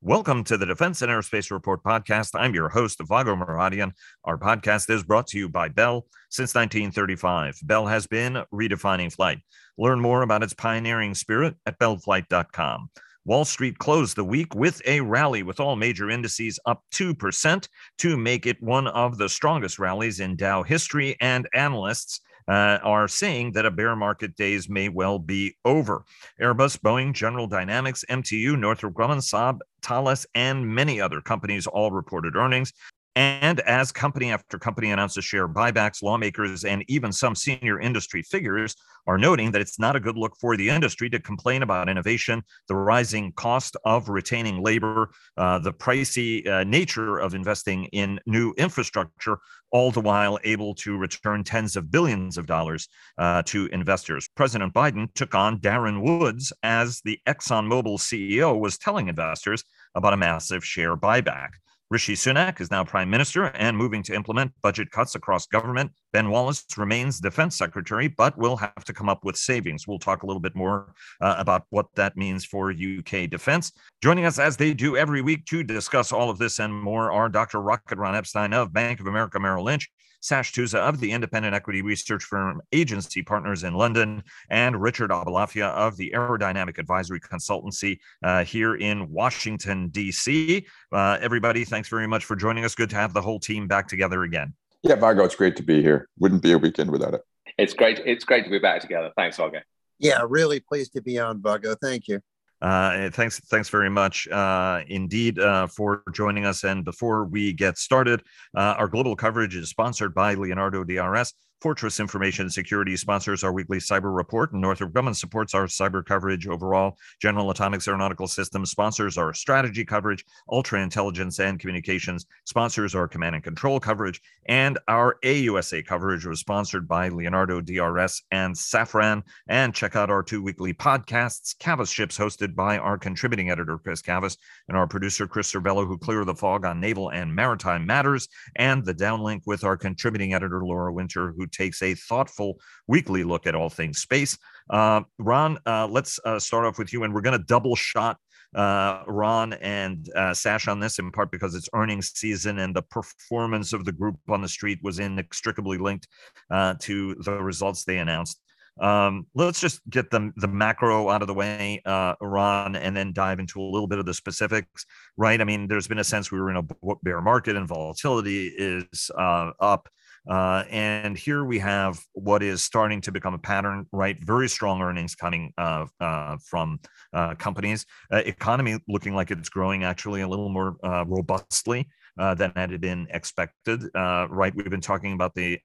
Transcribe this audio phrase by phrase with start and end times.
[0.00, 2.30] Welcome to the Defense and Aerospace Report podcast.
[2.34, 3.90] I'm your host, Vago Muradian.
[4.22, 7.58] Our podcast is brought to you by Bell since 1935.
[7.64, 9.40] Bell has been redefining flight.
[9.76, 12.90] Learn more about its pioneering spirit at bellflight.com.
[13.24, 17.66] Wall Street closed the week with a rally, with all major indices up 2%
[17.98, 23.08] to make it one of the strongest rallies in Dow history, and analysts uh, are
[23.08, 26.04] saying that a bear market days may well be over.
[26.40, 32.36] Airbus, Boeing, General Dynamics, MTU, Northrop Grumman, Saab, Thales, and many other companies all reported
[32.36, 32.72] earnings.
[33.16, 38.76] And as company after company announces share buybacks, lawmakers and even some senior industry figures
[39.08, 42.42] are noting that it's not a good look for the industry to complain about innovation,
[42.68, 48.52] the rising cost of retaining labor, uh, the pricey uh, nature of investing in new
[48.58, 49.38] infrastructure,
[49.72, 54.28] all the while able to return tens of billions of dollars uh, to investors.
[54.36, 59.64] President Biden took on Darren Woods as the ExxonMobil CEO was telling investors
[59.94, 61.48] about a massive share buyback.
[61.90, 65.90] Rishi Sunak is now prime minister and moving to implement budget cuts across government.
[66.12, 69.88] Ben Wallace remains defense secretary, but will have to come up with savings.
[69.88, 73.72] We'll talk a little bit more uh, about what that means for UK defense.
[74.02, 77.30] Joining us as they do every week to discuss all of this and more are
[77.30, 77.62] Dr.
[77.62, 81.82] Rocket Ron Epstein of Bank of America Merrill Lynch Sash Tusa of the independent equity
[81.82, 88.44] research firm Agency Partners in London, and Richard Aboulafia of the Aerodynamic Advisory Consultancy uh,
[88.44, 90.66] here in Washington, D.C.
[90.92, 92.74] Uh, everybody, thanks very much for joining us.
[92.74, 94.54] Good to have the whole team back together again.
[94.82, 96.08] Yeah, Vago, it's great to be here.
[96.18, 97.22] Wouldn't be a weekend without it.
[97.58, 98.00] It's great.
[98.04, 99.10] It's great to be back together.
[99.16, 99.60] Thanks, Vago.
[99.98, 101.74] Yeah, really pleased to be on, Vago.
[101.74, 102.20] Thank you.
[102.60, 106.64] Uh, thanks, thanks very much uh, indeed uh, for joining us.
[106.64, 108.22] And before we get started,
[108.56, 111.32] uh, our global coverage is sponsored by Leonardo DRS.
[111.60, 116.46] Fortress Information Security sponsors our weekly cyber report, and Northrop Grumman supports our cyber coverage
[116.46, 116.96] overall.
[117.20, 120.24] General Atomics Aeronautical Systems sponsors our strategy coverage.
[120.52, 124.20] Ultra Intelligence and Communications sponsors our command and control coverage.
[124.46, 129.22] And our AUSA coverage was sponsored by Leonardo DRS and Safran.
[129.48, 134.00] And check out our two weekly podcasts, Cavas Ships, hosted by our contributing editor, Chris
[134.00, 134.36] Cavas,
[134.68, 138.84] and our producer, Chris Cervello, who clear the fog on naval and maritime matters, and
[138.84, 143.54] the downlink with our contributing editor, Laura Winter, who takes a thoughtful weekly look at
[143.54, 144.36] all things space.
[144.70, 148.18] Uh, Ron, uh, let's uh, start off with you, and we're going to double shot
[148.54, 152.82] uh, Ron and uh, Sash on this in part because it's earnings season and the
[152.82, 156.08] performance of the group on the street was inextricably linked
[156.50, 158.40] uh, to the results they announced.
[158.80, 163.12] Um, let's just get the the macro out of the way, uh, Ron, and then
[163.12, 164.86] dive into a little bit of the specifics.
[165.16, 165.40] Right?
[165.40, 169.10] I mean, there's been a sense we were in a bear market and volatility is
[169.18, 169.88] uh, up.
[170.28, 174.22] Uh, and here we have what is starting to become a pattern, right?
[174.22, 176.78] Very strong earnings coming uh, uh, from
[177.14, 177.86] uh, companies.
[178.12, 181.88] Uh, economy looking like it's growing actually a little more uh, robustly
[182.36, 184.52] than had been expected, right?
[184.54, 185.60] We've been talking about the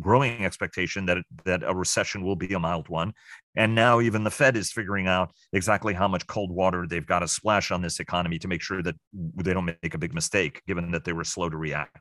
[0.00, 3.12] growing expectation that that a recession will be a mild one,
[3.56, 7.18] and now even the Fed is figuring out exactly how much cold water they've got
[7.18, 8.94] to splash on this economy to make sure that
[9.42, 11.98] they don't make a big mistake, given that they were slow to react.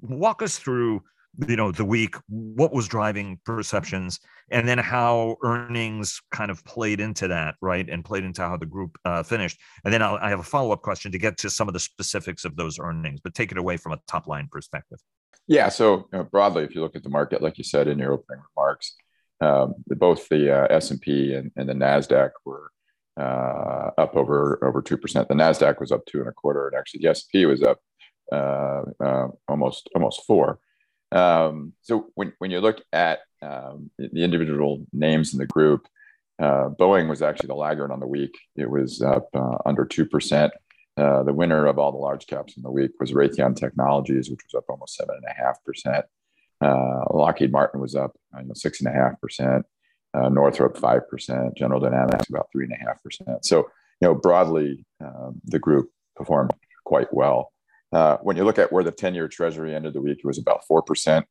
[0.00, 1.02] Walk us through
[1.46, 4.18] you know the week what was driving perceptions
[4.50, 8.66] and then how earnings kind of played into that right and played into how the
[8.66, 9.58] group uh, finished.
[9.84, 12.44] And then I'll, i have a follow-up question to get to some of the specifics
[12.44, 14.98] of those earnings but take it away from a top line perspective.
[15.46, 17.98] Yeah so you know, broadly if you look at the market like you said in
[17.98, 18.96] your opening remarks
[19.40, 22.72] um, both the uh, s&p and, and, the nasdaq were
[23.20, 27.00] uh, up over over 2% the nasdaq was up two and a quarter and actually
[27.02, 27.78] the s&p was up
[28.32, 30.58] uh, uh, almost almost four
[31.12, 35.86] um, so when, when you look at um, the individual names in the group,
[36.40, 38.36] uh, Boeing was actually the laggard on the week.
[38.56, 40.50] It was up uh, under 2%.
[40.96, 44.40] Uh, the winner of all the large caps in the week was Raytheon Technologies, which
[44.44, 46.02] was up almost 7.5%.
[46.60, 49.62] Uh, Lockheed Martin was up you know, 6.5%.
[50.14, 51.56] Uh, Northrop 5%.
[51.56, 53.44] General Dynamics about 3.5%.
[53.44, 53.68] So,
[54.00, 56.52] you know, broadly, um, the group performed
[56.84, 57.52] quite well.
[57.92, 60.38] Uh, when you look at where the 10 year treasury ended the week, it was
[60.38, 61.24] about 4%.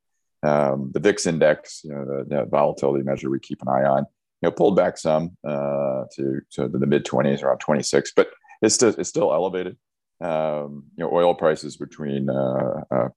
[0.43, 4.05] Um, the VIX index, you know, the, the, volatility measure we keep an eye on,
[4.41, 8.29] you know, pulled back some uh, to, to the mid 20s, around 26, but
[8.61, 9.77] it's still, it's still elevated.
[10.21, 13.09] Um, you know, oil prices between uh, uh,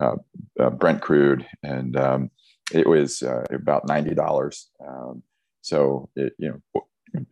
[0.00, 2.30] uh, Brent crude and um,
[2.72, 4.66] it was about $90.
[4.86, 5.22] Um,
[5.60, 6.82] so, it, you know,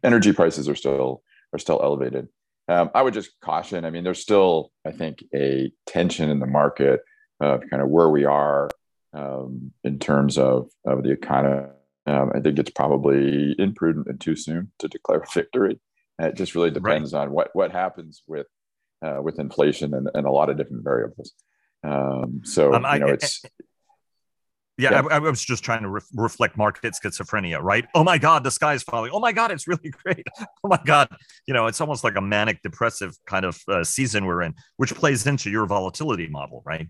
[0.02, 1.22] energy prices are still
[1.52, 2.28] are still elevated.
[2.68, 3.84] Um, I would just caution.
[3.84, 7.00] I mean, there's still, I think, a tension in the market
[7.40, 8.68] of kind of where we are
[9.14, 11.68] um, in terms of, of the economy.
[12.06, 15.80] Um, I think it's probably imprudent and too soon to declare victory.
[16.18, 17.22] And it just really depends right.
[17.22, 18.46] on what what happens with
[19.02, 21.32] uh, with inflation and, and a lot of different variables.
[21.84, 23.42] Um, so um, you know, I, it's
[24.78, 25.02] yeah, yeah.
[25.10, 27.84] I, I, was just trying to re- reflect market schizophrenia, right?
[27.94, 29.10] Oh my God, the sky's falling.
[29.12, 30.26] Oh my God, it's really great.
[30.40, 31.08] Oh my God,
[31.46, 34.94] you know, it's almost like a manic depressive kind of uh, season we're in, which
[34.94, 36.88] plays into your volatility model, right?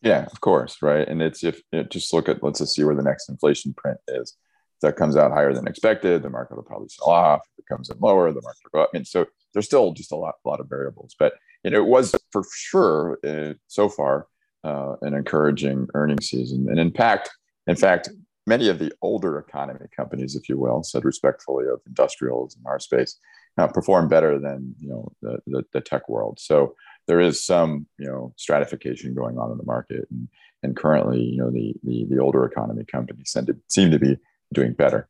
[0.00, 1.06] Yeah, of course, right.
[1.06, 3.74] And it's if you know, just look at let's just see where the next inflation
[3.74, 4.36] print is.
[4.76, 7.40] If that comes out higher than expected, the market will probably sell off.
[7.52, 8.90] If it comes in lower, the market will go up.
[8.94, 11.16] I mean, so there's still just a lot, a lot of variables.
[11.18, 11.34] But
[11.64, 14.28] you know, it was for sure uh, so far
[14.64, 16.66] uh, an encouraging earnings season.
[16.68, 17.30] And in fact,
[17.66, 18.08] in fact,
[18.46, 22.80] many of the older economy companies, if you will, said respectfully of industrials in our
[22.80, 23.18] space,
[23.58, 26.38] uh, perform better than you know the, the, the tech world.
[26.40, 26.74] So
[27.06, 30.28] there is some you know stratification going on in the market, and,
[30.62, 34.16] and currently you know the, the the older economy companies seem to seem to be
[34.54, 35.08] doing better.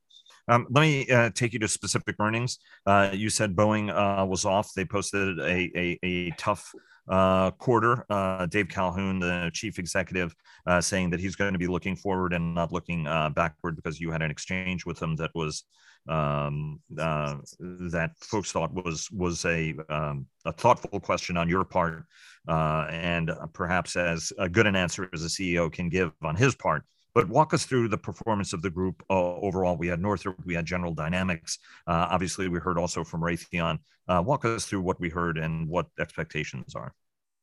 [0.49, 2.59] Um, let me uh, take you to specific earnings.
[2.87, 4.73] Uh, you said Boeing uh, was off.
[4.75, 6.73] They posted a, a, a tough
[7.09, 8.05] uh, quarter.
[8.11, 10.35] Uh, Dave Calhoun, the chief executive,
[10.67, 13.05] uh, saying that he's going to be looking forward and not looking
[13.35, 15.65] backward because you had an exchange with him that was
[16.09, 22.05] um, that folks thought was was a um, a thoughtful question on your part,
[22.49, 26.85] and perhaps as good an answer as a CEO can give on his part.
[27.19, 29.77] But walk us through the performance of the group uh, overall.
[29.77, 31.59] We had Northrop, we had General Dynamics.
[31.85, 33.81] Uh, obviously, we heard also from Raytheon.
[34.07, 36.95] Uh, walk us through what we heard and what expectations are.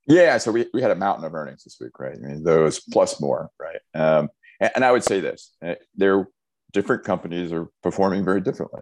[0.07, 2.15] Yeah, so we, we had a mountain of earnings this week, right?
[2.15, 3.81] I mean, those plus more, right?
[3.93, 4.29] Um,
[4.61, 6.25] and, and, I would say this: eh, they're
[6.71, 8.79] different companies are performing very differently.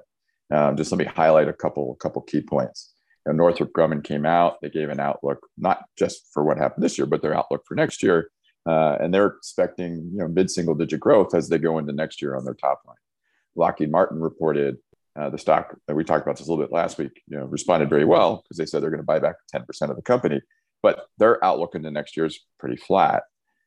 [0.51, 2.93] Um, just let me highlight a couple couple key points.
[3.25, 6.83] You know, Northrop Grumman came out; they gave an outlook not just for what happened
[6.83, 8.29] this year, but their outlook for next year
[8.65, 12.35] uh, and they're expecting you know mid-single digit growth as they go into next year
[12.35, 12.95] on their top line.
[13.55, 14.77] Lockheed Martin reported
[15.19, 17.21] uh, the stock that we talked about this a little bit last week.
[17.27, 19.95] You know, responded very well because they said they're going to buy back 10% of
[19.95, 20.41] the company,
[20.81, 23.23] but their outlook into next year is pretty flat.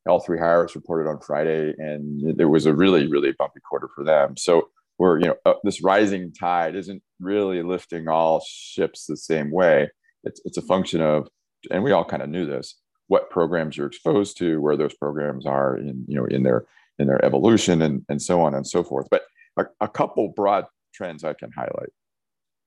[0.09, 4.37] L3Harris reported on Friday, and it was a really really bumpy quarter for them.
[4.37, 4.69] So
[4.99, 9.91] we're you know uh, this rising tide isn't really lifting all ships the same way.
[10.25, 11.29] It's it's a function of,
[11.71, 12.77] and we all kind of knew this
[13.09, 16.67] what programs you're exposed to, where those programs are in, you know, in their
[16.99, 19.07] in their evolution and, and so on and so forth.
[19.11, 19.23] But
[19.57, 21.91] a, a couple broad trends I can highlight.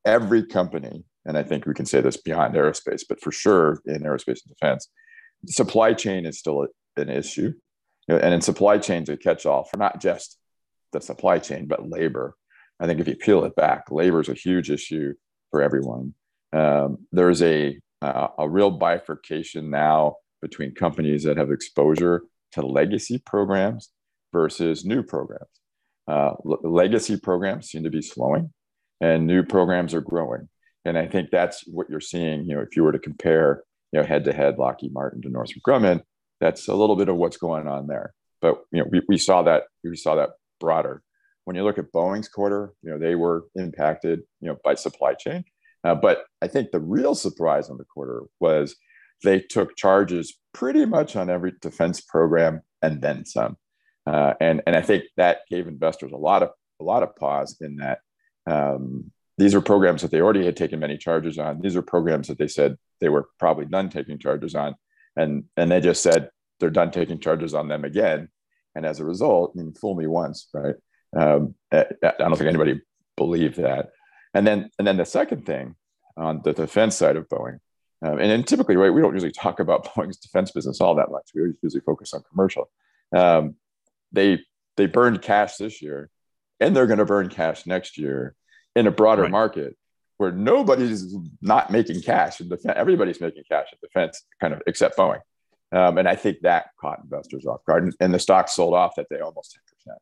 [0.06, 4.04] Every company, and I think we can say this beyond aerospace, but for sure in
[4.04, 4.88] aerospace and defense,
[5.48, 7.54] supply chain is still an issue.
[8.08, 10.38] And in supply chains, a catch-all for not just
[10.94, 12.36] the supply chain, but labor.
[12.80, 15.14] I think if you peel it back, labor is a huge issue
[15.52, 16.14] for everyone.
[16.54, 23.22] Um, there's a uh, a real bifurcation now between companies that have exposure to legacy
[23.26, 23.90] programs
[24.34, 25.50] versus new programs.
[26.08, 28.52] Uh, legacy programs seem to be slowing,
[29.00, 30.50] and new programs are growing.
[30.86, 32.46] And I think that's what you're seeing.
[32.46, 35.30] You know, if you were to compare, you know, head to head Lockheed Martin to
[35.30, 36.02] Northrop Grumman,
[36.40, 38.14] that's a little bit of what's going on there.
[38.42, 41.04] But you know, we, we saw that we saw that broader.
[41.46, 45.14] When you look at Boeing's quarter, you know, they were impacted, you know, by supply
[45.14, 45.44] chain.
[45.84, 48.76] Uh, but I think the real surprise on the quarter was
[49.24, 53.58] they took charges pretty much on every defense program and then some.
[54.06, 56.50] Uh, and and I think that gave investors a lot of
[56.80, 58.00] a lot of pause in that
[58.48, 61.62] um, these are programs that they already had taken many charges on.
[61.62, 64.76] These are programs that they said they were probably done taking charges on,
[65.16, 66.30] and and they just said
[66.60, 68.30] they're done taking charges on them again.
[68.76, 70.76] And as a result, I mean, fool me once, right?
[71.16, 72.82] Um, I, I don't think anybody
[73.18, 73.90] believed that.
[74.34, 75.76] And then and then the second thing
[76.18, 77.60] on the defense side of Boeing
[78.02, 81.12] um, and then typically, right, we don't usually talk about Boeing's defense business all that
[81.12, 81.32] much.
[81.34, 82.70] We usually focus on commercial.
[83.16, 83.56] Um,
[84.12, 84.40] they
[84.78, 86.10] they burned cash this year,
[86.60, 88.36] and they're going to burn cash next year
[88.76, 89.32] in a broader right.
[89.32, 89.76] market
[90.18, 92.74] where nobody's not making cash in defense.
[92.76, 95.22] Everybody's making cash in defense, kind of except Boeing.
[95.72, 98.96] Um, and I think that caught investors off guard, and, and the stock sold off
[98.96, 100.02] that day almost ten percent.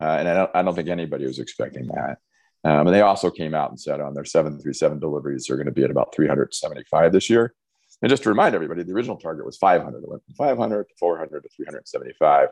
[0.00, 2.18] Uh, and I don't, I don't think anybody was expecting that.
[2.64, 5.72] Um, and they also came out and said on their 737 deliveries, they're going to
[5.72, 7.54] be at about 375 this year.
[8.00, 10.02] And just to remind everybody, the original target was 500.
[10.02, 12.48] It went from 500 to 400 to 375.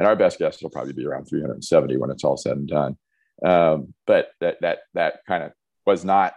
[0.00, 2.96] And our best guess will probably be around 370 when it's all said and done.
[3.44, 5.52] Um, but that that that kind of
[5.86, 6.34] was not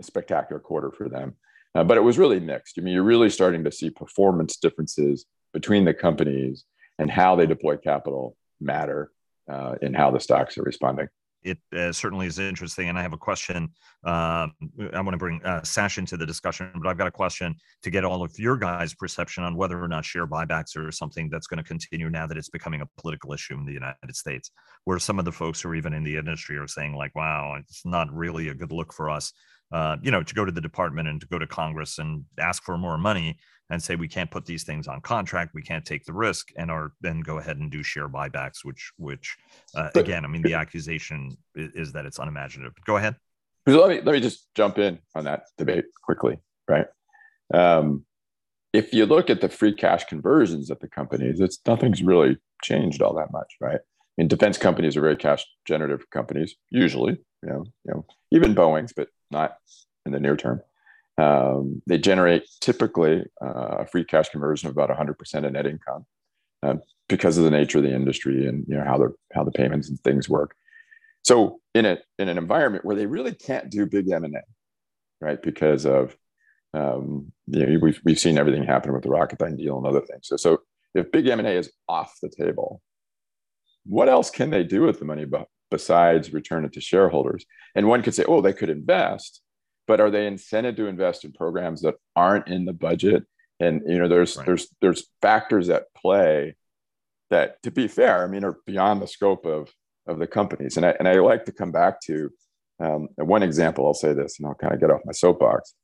[0.00, 1.36] a spectacular quarter for them.
[1.74, 2.78] Uh, but it was really mixed.
[2.78, 6.64] I mean, you're really starting to see performance differences between the companies
[6.98, 9.10] and how they deploy capital matter
[9.48, 11.08] uh, in how the stocks are responding
[11.42, 12.88] it uh, certainly is interesting.
[12.88, 13.68] And I have a question.
[14.04, 14.52] Um,
[14.92, 17.90] I want to bring uh, Sash into the discussion, but I've got a question to
[17.90, 21.46] get all of your guys' perception on whether or not share buybacks are something that's
[21.46, 24.50] going to continue now that it's becoming a political issue in the United States,
[24.84, 27.56] where some of the folks who are even in the industry are saying, like, wow,
[27.58, 29.32] it's not really a good look for us.
[29.72, 32.62] Uh, you know, to go to the department and to go to Congress and ask
[32.62, 33.38] for more money
[33.70, 36.70] and say we can't put these things on contract, we can't take the risk, and
[36.70, 39.36] are then go ahead and do share buybacks, which which
[39.76, 42.72] uh, but, again, I mean, the accusation is, is, that it's unimaginative.
[42.84, 43.14] Go ahead.
[43.66, 46.86] Let me let me just jump in on that debate quickly, right?
[47.54, 48.04] Um,
[48.72, 53.02] if you look at the free cash conversions at the companies, it's nothing's really changed
[53.02, 53.80] all that much, right?
[53.80, 58.54] I mean, defense companies are very cash generative companies, usually, you know, you know, even
[58.54, 59.56] Boeing's, but not
[60.06, 60.60] in the near term.
[61.18, 66.06] Um, they generate typically uh, a free cash conversion of about 100% of net income
[66.62, 69.50] um, because of the nature of the industry and you know how the how the
[69.50, 70.54] payments and things work.
[71.22, 74.42] So in a in an environment where they really can't do big M and A,
[75.20, 75.42] right?
[75.42, 76.16] Because of
[76.72, 80.28] um, you know, we've we've seen everything happen with the Rocketdyne deal and other things.
[80.28, 80.62] So so
[80.94, 82.80] if big M and A is off the table,
[83.84, 85.24] what else can they do with the money
[85.70, 87.44] besides return it to shareholders?
[87.74, 89.40] And one could say, oh, they could invest,
[89.86, 93.24] but are they incented to invest in programs that aren't in the budget?
[93.58, 94.46] And you know, there's right.
[94.46, 96.56] there's there's factors at play
[97.30, 99.72] that, to be fair, I mean, are beyond the scope of
[100.06, 100.76] of the companies.
[100.76, 102.30] And I and I like to come back to
[102.80, 103.86] um, one example.
[103.86, 105.74] I'll say this, and I'll kind of get off my soapbox.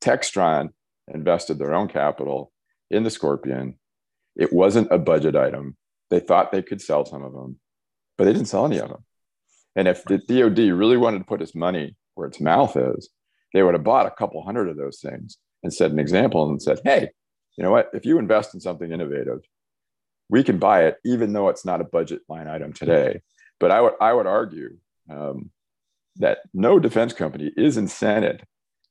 [0.00, 0.70] Textron
[1.12, 2.52] invested their own capital
[2.90, 3.78] in the Scorpion.
[4.36, 5.76] It wasn't a budget item.
[6.10, 7.58] They thought they could sell some of them,
[8.18, 9.04] but they didn't sell any of them.
[9.76, 13.08] And if the DoD really wanted to put its money where its mouth is,
[13.54, 16.60] they would have bought a couple hundred of those things and set an example and
[16.60, 17.08] said, hey,
[17.56, 17.88] you know what?
[17.92, 19.40] If you invest in something innovative,
[20.28, 23.20] we can buy it, even though it's not a budget line item today.
[23.60, 24.76] But I would I would argue
[25.10, 25.50] um,
[26.16, 28.40] that no defense company is incented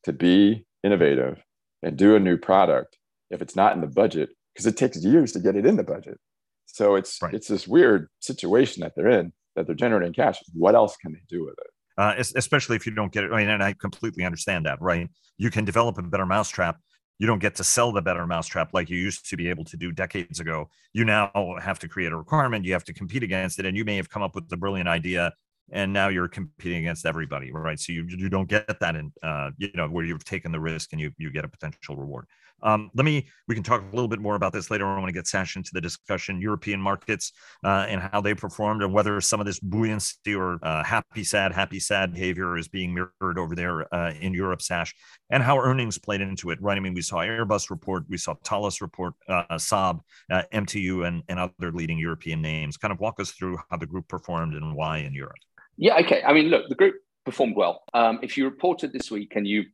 [0.03, 1.41] to be innovative
[1.84, 2.98] and do a new product
[3.29, 5.84] if it's not in the budget because it takes years to get it in the
[5.84, 6.19] budget.
[6.68, 7.34] So it's right.
[7.34, 10.40] it's this weird situation that they're in that they're generating cash.
[10.54, 11.68] What else can they do with it?
[11.98, 13.32] Uh, especially if you don't get it.
[13.32, 15.10] I mean, and I completely understand that, right?
[15.38, 16.78] You can develop a better mousetrap.
[17.18, 19.78] You don't get to sell the better mousetrap like you used to be able to
[19.78, 20.70] do decades ago.
[20.94, 22.66] You now have to create a requirement.
[22.66, 24.88] You have to compete against it, and you may have come up with a brilliant
[24.88, 25.34] idea
[25.72, 29.52] and now you're competing against everybody right so you, you don't get that in uh,
[29.58, 32.26] you know where you've taken the risk and you you get a potential reward
[32.64, 35.08] um, let me we can talk a little bit more about this later i want
[35.08, 37.32] to get sash into the discussion european markets
[37.64, 41.52] uh, and how they performed and whether some of this buoyancy or uh, happy sad
[41.52, 44.94] happy sad behavior is being mirrored over there uh, in europe sash
[45.30, 48.34] and how earnings played into it right i mean we saw airbus report we saw
[48.44, 50.00] thales report uh, saab
[50.32, 53.86] uh, mtu and, and other leading european names kind of walk us through how the
[53.86, 55.36] group performed and why in europe
[55.78, 56.24] yeah, okay.
[56.24, 57.84] I mean, look, the group performed well.
[57.94, 59.66] Um, if you reported this week and you,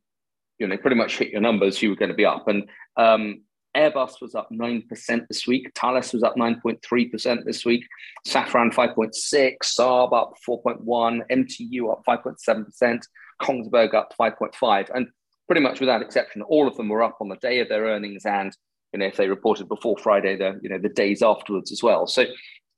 [0.64, 2.48] you know, pretty much hit your numbers, you were going to be up.
[2.48, 3.42] And um,
[3.76, 5.70] Airbus was up 9% this week.
[5.74, 7.86] Thales was up 9.3% this week.
[8.26, 10.82] Safran 5.6, Saab up 4.1,
[11.30, 13.02] MTU up 5.7%,
[13.42, 14.90] Kongsberg up 5.5.
[14.94, 15.08] And
[15.46, 18.24] pretty much without exception, all of them were up on the day of their earnings
[18.24, 18.56] and
[18.94, 22.06] you know, if they reported before Friday, the you know the days afterwards as well.
[22.06, 22.26] So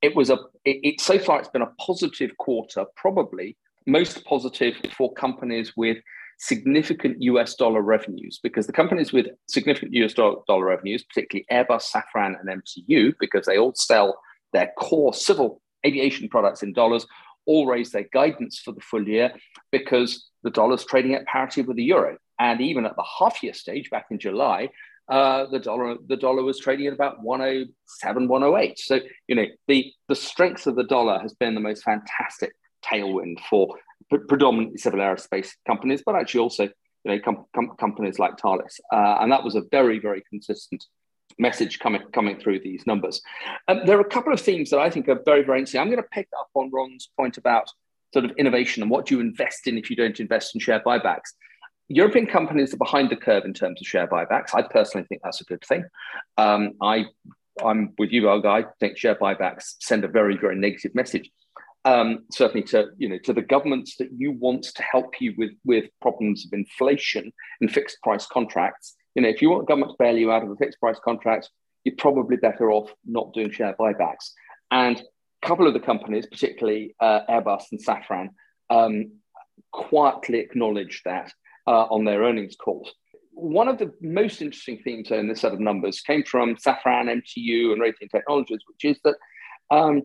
[0.01, 3.55] it was a it, it, so far it's been a positive quarter probably
[3.87, 5.99] most positive for companies with
[6.39, 12.35] significant US dollar revenues because the companies with significant US dollar revenues particularly Airbus Safran
[12.39, 14.21] and MTU because they all sell
[14.53, 17.07] their core civil aviation products in dollars
[17.47, 19.33] all raised their guidance for the full year
[19.71, 22.19] because the dollar's trading at parity with the euro.
[22.39, 24.69] And even at the half year stage back in July
[25.09, 29.93] uh, the dollar the dollar was trading at about 107 108 so you know the
[30.09, 32.53] the strength of the dollar has been the most fantastic
[32.85, 33.77] tailwind for
[34.29, 36.73] predominantly civil aerospace companies but actually also you
[37.05, 40.85] know com- com- companies like Thales uh, and that was a very very consistent
[41.39, 43.21] message coming coming through these numbers
[43.69, 45.91] um, there are a couple of themes that I think are very very interesting I'm
[45.91, 47.69] going to pick up on Ron's point about
[48.13, 50.81] sort of innovation and what do you invest in if you don't invest in share
[50.81, 51.33] buybacks
[51.89, 54.55] European companies are behind the curve in terms of share buybacks.
[54.55, 55.85] I personally think that's a good thing.
[56.37, 57.07] Um, I,
[57.65, 58.49] I'm with you, Olga.
[58.49, 61.31] I think share buybacks send a very, very negative message.
[61.87, 65.53] Um, certainly to you know to the governments that you want to help you with
[65.65, 68.97] with problems of inflation and fixed price contracts.
[69.15, 71.49] You know, if you want government to bail you out of a fixed price contract,
[71.85, 74.33] you're probably better off not doing share buybacks.
[74.73, 75.01] And
[75.43, 78.31] a couple of the companies, particularly uh, Airbus and Safran,
[78.69, 79.13] um,
[79.73, 81.33] quietly acknowledged that
[81.69, 82.93] uh, on their earnings calls.
[83.33, 87.73] One of the most interesting themes in this set of numbers came from Safran, MTU,
[87.73, 89.15] and Raytheon Technologies, which is that
[89.71, 90.03] um,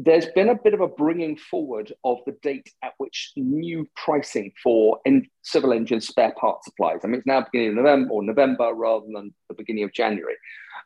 [0.00, 4.52] there's been a bit of a bringing forward of the date at which new pricing
[4.62, 5.00] for
[5.42, 7.00] civil engine spare part supplies.
[7.02, 10.36] I mean, it's now beginning of November or November rather than the beginning of January.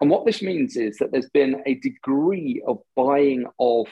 [0.00, 3.86] And what this means is that there's been a degree of buying of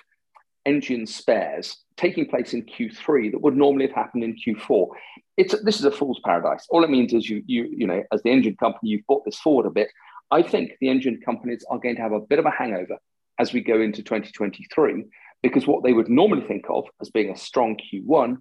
[0.65, 4.89] engine spares taking place in Q3 that would normally have happened in Q4.
[5.37, 6.67] It's this is a fool's paradise.
[6.71, 9.39] All it means is you you you know as the engine company you've bought this
[9.39, 9.89] forward a bit.
[10.31, 12.97] I think the engine companies are going to have a bit of a hangover
[13.41, 15.05] as we go into 2023
[15.43, 18.37] because what they would normally think of as being a strong Q1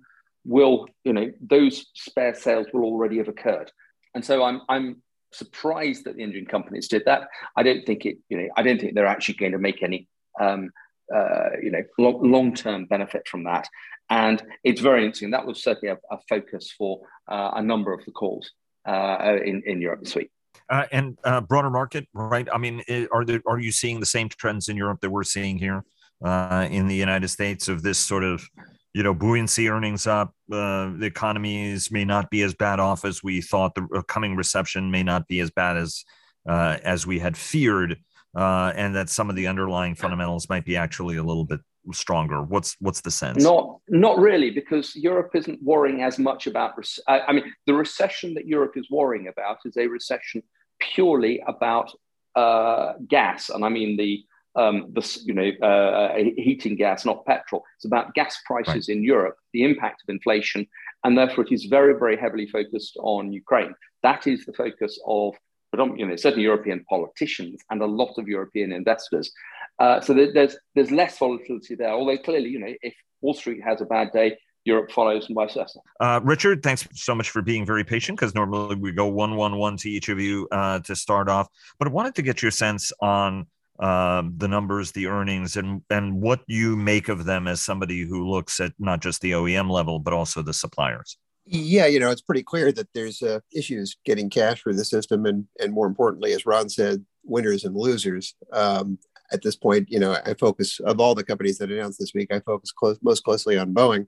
[0.45, 3.71] will you know those spare sales will already have occurred.
[4.13, 5.01] And so I'm I'm
[5.31, 7.27] surprised that the engine companies did that.
[7.55, 10.07] I don't think it you know I don't think they're actually going to make any
[10.39, 10.71] um,
[11.13, 13.67] uh, you know, long term benefit from that.
[14.09, 15.31] And it's very interesting.
[15.31, 18.51] That was certainly a, a focus for uh, a number of the calls
[18.87, 20.31] uh, in, in Europe this week.
[20.69, 22.47] Uh, and uh, broader market, right?
[22.53, 25.57] I mean, are there, are you seeing the same trends in Europe that we're seeing
[25.57, 25.83] here
[26.23, 28.47] uh, in the United States of this sort of,
[28.93, 33.41] you know, buoyancy, earnings up, the economies may not be as bad off as we
[33.41, 33.73] thought.
[33.73, 36.03] The coming reception may not be as bad as
[36.47, 37.97] as we had feared
[38.35, 41.59] uh, and that some of the underlying fundamentals might be actually a little bit
[41.93, 42.41] stronger.
[42.43, 43.43] What's what's the sense?
[43.43, 46.73] Not not really, because Europe isn't worrying as much about.
[47.07, 50.43] I, I mean, the recession that Europe is worrying about is a recession
[50.79, 51.91] purely about
[52.35, 54.23] uh, gas, and I mean the
[54.55, 57.63] um, the you know uh, heating gas, not petrol.
[57.77, 58.97] It's about gas prices right.
[58.97, 60.67] in Europe, the impact of inflation,
[61.03, 63.73] and therefore it is very very heavily focused on Ukraine.
[64.03, 65.35] That is the focus of
[65.71, 69.31] predominantly, you know, certainly European politicians and a lot of European investors.
[69.79, 71.91] Uh, so there's there's less volatility there.
[71.91, 75.53] Although clearly, you know, if Wall Street has a bad day, Europe follows and vice
[75.53, 75.79] versa.
[75.99, 79.57] Uh, Richard, thanks so much for being very patient because normally we go one, one,
[79.57, 81.47] one to each of you uh, to start off.
[81.77, 83.47] But I wanted to get your sense on
[83.79, 88.29] uh, the numbers, the earnings, and and what you make of them as somebody who
[88.29, 91.17] looks at not just the OEM level but also the suppliers.
[91.45, 95.25] Yeah, you know, it's pretty clear that there's uh, issues getting cash for the system,
[95.25, 98.35] and and more importantly, as Ron said, winners and losers.
[98.51, 98.99] Um,
[99.31, 102.33] at this point, you know, I focus of all the companies that announced this week,
[102.33, 104.07] I focus close, most closely on Boeing,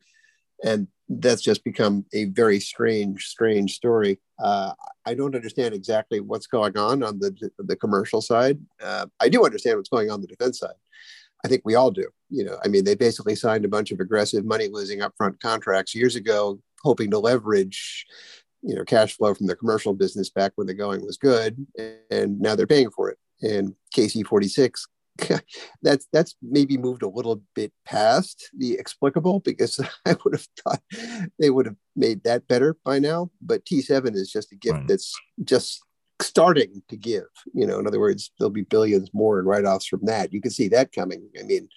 [0.63, 4.19] and that's just become a very strange, strange story.
[4.41, 4.73] Uh,
[5.05, 8.59] I don't understand exactly what's going on on the the commercial side.
[8.81, 10.75] Uh, I do understand what's going on the defense side.
[11.43, 12.07] I think we all do.
[12.29, 15.95] You know, I mean, they basically signed a bunch of aggressive money losing upfront contracts
[15.95, 18.05] years ago hoping to leverage
[18.61, 21.65] you know cash flow from the commercial business back when the going was good
[22.09, 24.81] and now they're paying for it and kc46
[25.81, 30.81] that's that's maybe moved a little bit past the explicable because i would have thought
[31.39, 34.87] they would have made that better by now but t7 is just a gift right.
[34.87, 35.83] that's just
[36.21, 40.05] starting to give you know in other words there'll be billions more in write-offs from
[40.05, 41.67] that you can see that coming i mean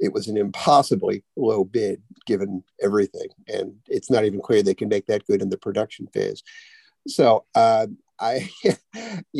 [0.00, 3.28] it was an impossibly low bid given everything.
[3.48, 6.42] And it's not even clear they can make that good in the production phase.
[7.06, 7.86] So uh,
[8.20, 8.48] I,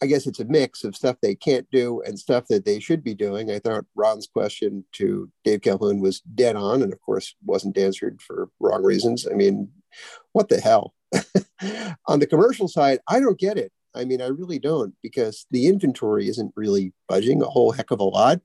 [0.00, 3.02] I guess it's a mix of stuff they can't do and stuff that they should
[3.02, 3.50] be doing.
[3.50, 8.20] I thought Ron's question to Dave Calhoun was dead on, and of course wasn't answered
[8.22, 9.26] for wrong reasons.
[9.30, 9.70] I mean,
[10.32, 10.94] what the hell?
[12.06, 13.72] on the commercial side, I don't get it.
[13.94, 18.00] I mean, I really don't because the inventory isn't really budging a whole heck of
[18.00, 18.40] a lot.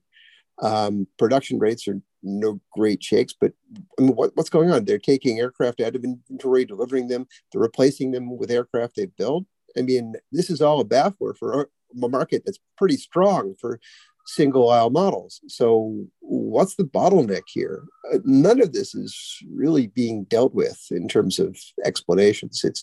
[0.62, 3.52] Um, production rates are no great shakes, but
[3.98, 4.84] I mean, what, what's going on?
[4.84, 9.44] They're taking aircraft out of inventory, delivering them, they're replacing them with aircraft they've built.
[9.76, 13.80] I mean, this is all a baffler for a market that's pretty strong for
[14.26, 15.40] single aisle models.
[15.48, 17.84] So, what's the bottleneck here?
[18.12, 22.62] Uh, none of this is really being dealt with in terms of explanations.
[22.64, 22.82] It's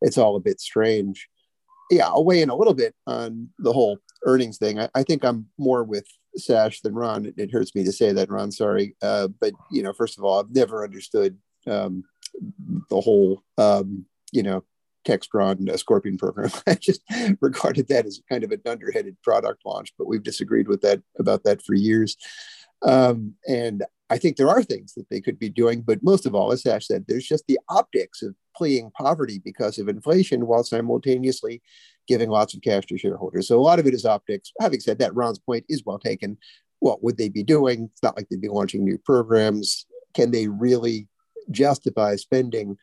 [0.00, 1.28] it's all a bit strange.
[1.90, 4.78] Yeah, I'll weigh in a little bit on the whole earnings thing.
[4.78, 7.26] I, I think I'm more with Sash than Ron.
[7.26, 8.50] It, it, hurts me to say that, Ron.
[8.50, 12.04] Sorry, uh, but you know, first of all, I've never understood um,
[12.88, 14.64] the whole um, you know
[15.06, 16.50] Textron uh, Scorpion program.
[16.66, 17.02] I just
[17.40, 21.44] regarded that as kind of a dunderheaded product launch, but we've disagreed with that about
[21.44, 22.16] that for years.
[22.82, 26.34] Um, and I think there are things that they could be doing, but most of
[26.34, 30.64] all, as Sash said, there's just the optics of fleeing poverty because of inflation while
[30.64, 31.62] simultaneously
[32.06, 33.48] giving lots of cash to shareholders.
[33.48, 34.52] So a lot of it is optics.
[34.60, 36.36] Having said that, Ron's point is well taken.
[36.80, 37.88] What would they be doing?
[37.92, 39.86] It's not like they'd be launching new programs.
[40.14, 41.08] Can they really
[41.50, 42.76] justify spending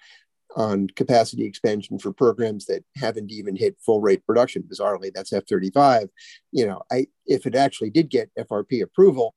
[0.56, 4.64] on capacity expansion for programs that haven't even hit full rate production?
[4.64, 6.10] Bizarrely, that's F 35.
[6.52, 9.36] You know, I, if it actually did get FRP approval,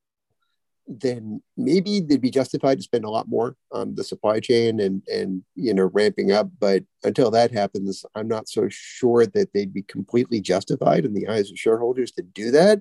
[0.89, 5.03] then maybe they'd be justified to spend a lot more on the supply chain and
[5.09, 9.73] and you know ramping up but until that happens i'm not so sure that they'd
[9.73, 12.81] be completely justified in the eyes of shareholders to do that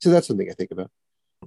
[0.00, 0.90] so that's something i think about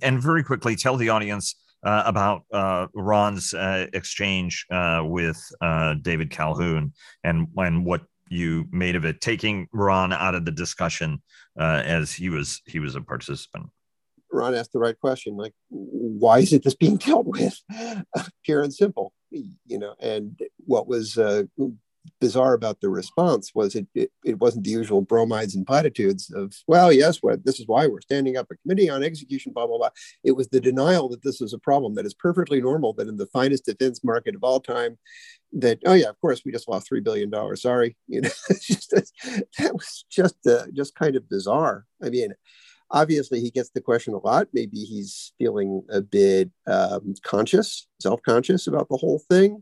[0.01, 5.96] and very quickly tell the audience uh, about uh, Ron's uh, exchange uh, with uh,
[6.02, 11.22] David Calhoun and and what you made of it, taking Ron out of the discussion
[11.60, 13.70] uh, as he was he was a participant.
[14.32, 15.36] Ron asked the right question.
[15.36, 17.60] Like, why isn't this being dealt with?
[18.46, 19.96] Pure and simple, you know.
[20.00, 21.15] And what was
[22.19, 26.53] bizarre about the response was it, it, it wasn't the usual bromides and platitudes of
[26.67, 29.77] well yes what this is why we're standing up a committee on execution blah blah
[29.77, 29.89] blah.
[30.23, 33.17] It was the denial that this was a problem that is perfectly normal that in
[33.17, 34.97] the finest defense market of all time
[35.53, 37.61] that oh yeah of course we just lost three billion dollars.
[37.61, 37.95] Sorry.
[38.07, 38.29] You know
[38.61, 41.85] just, that was just uh, just kind of bizarre.
[42.03, 42.33] I mean
[42.89, 44.47] obviously he gets the question a lot.
[44.53, 49.61] Maybe he's feeling a bit um, conscious self-conscious about the whole thing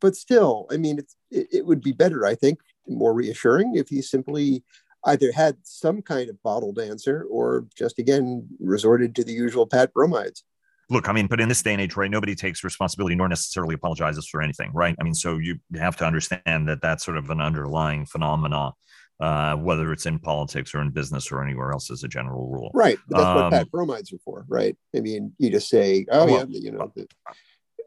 [0.00, 3.88] but still, I mean, it's, it, it would be better, I think, more reassuring if
[3.88, 4.64] he simply
[5.06, 9.92] either had some kind of bottled answer or just again resorted to the usual pat
[9.94, 10.44] bromides.
[10.90, 13.76] Look i mean but in this day and age right nobody takes responsibility nor necessarily
[13.76, 14.96] apologizes for anything right?
[15.00, 18.72] I mean so you have to understand that that's sort of an underlying phenomena
[19.20, 22.70] uh, whether it's in politics or in business or anywhere else as a general rule.
[22.74, 24.76] Right but that's um, what pat bromides are for right?
[24.96, 27.06] I mean you just say oh well, yeah you know the,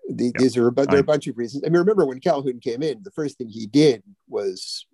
[0.10, 0.34] the, yep.
[0.38, 1.63] These are but there are a bunch of reasons.
[1.66, 4.86] I mean, remember when Calhoun came in, the first thing he did was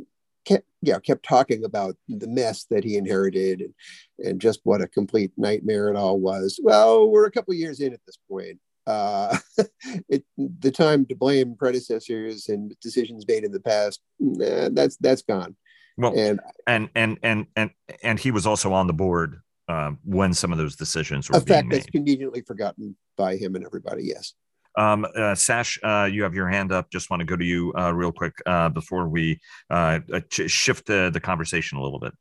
[0.45, 3.73] kept yeah kept talking about the mess that he inherited and
[4.19, 6.59] and just what a complete nightmare it all was.
[6.61, 8.59] Well, we're a couple years in at this point.
[8.87, 9.37] Uh,
[10.09, 15.21] it, the time to blame predecessors and decisions made in the past nah, that's that's
[15.21, 15.55] gone.
[15.97, 17.71] Well, and and and and and
[18.03, 21.41] and he was also on the board uh, when some of those decisions were a
[21.41, 24.03] fact that's conveniently forgotten by him and everybody.
[24.05, 24.33] Yes.
[24.79, 26.89] Um, uh, Sash, uh, you have your hand up.
[26.89, 30.85] Just want to go to you uh, real quick uh, before we uh, uh, shift
[30.85, 32.13] the, the conversation a little bit.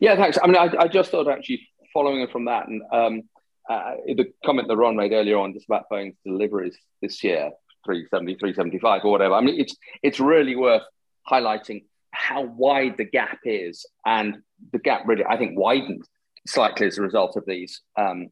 [0.00, 0.36] Yeah, thanks.
[0.42, 3.22] I mean, I, I just thought actually following it from that and um,
[3.68, 7.52] the comment that Ron made earlier on just about Boeing's deliveries this year,
[7.86, 9.34] 370, 375 or whatever.
[9.34, 10.82] I mean, it's it's really worth
[11.30, 14.38] highlighting how wide the gap is, and
[14.72, 16.02] the gap really, I think, widened
[16.46, 18.30] slightly as a result of these um,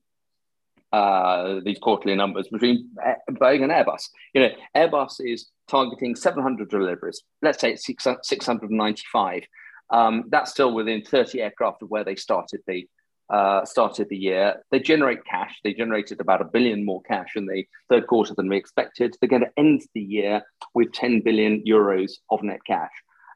[0.93, 2.91] uh, these quarterly numbers between
[3.31, 4.09] Boeing and Airbus.
[4.35, 7.23] You know, Airbus is targeting 700 deliveries.
[7.41, 9.43] Let's say it's 695.
[9.91, 12.87] Um, that's still within 30 aircraft of where they started the
[13.31, 14.63] uh, started the year.
[14.71, 15.59] They generate cash.
[15.65, 19.17] They generated about a billion more cash in the third quarter than we expected.
[19.21, 20.43] They're going to end the year
[20.75, 22.91] with 10 billion euros of net cash,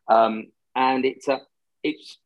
[0.08, 1.40] um, and it's a
[1.82, 2.18] it's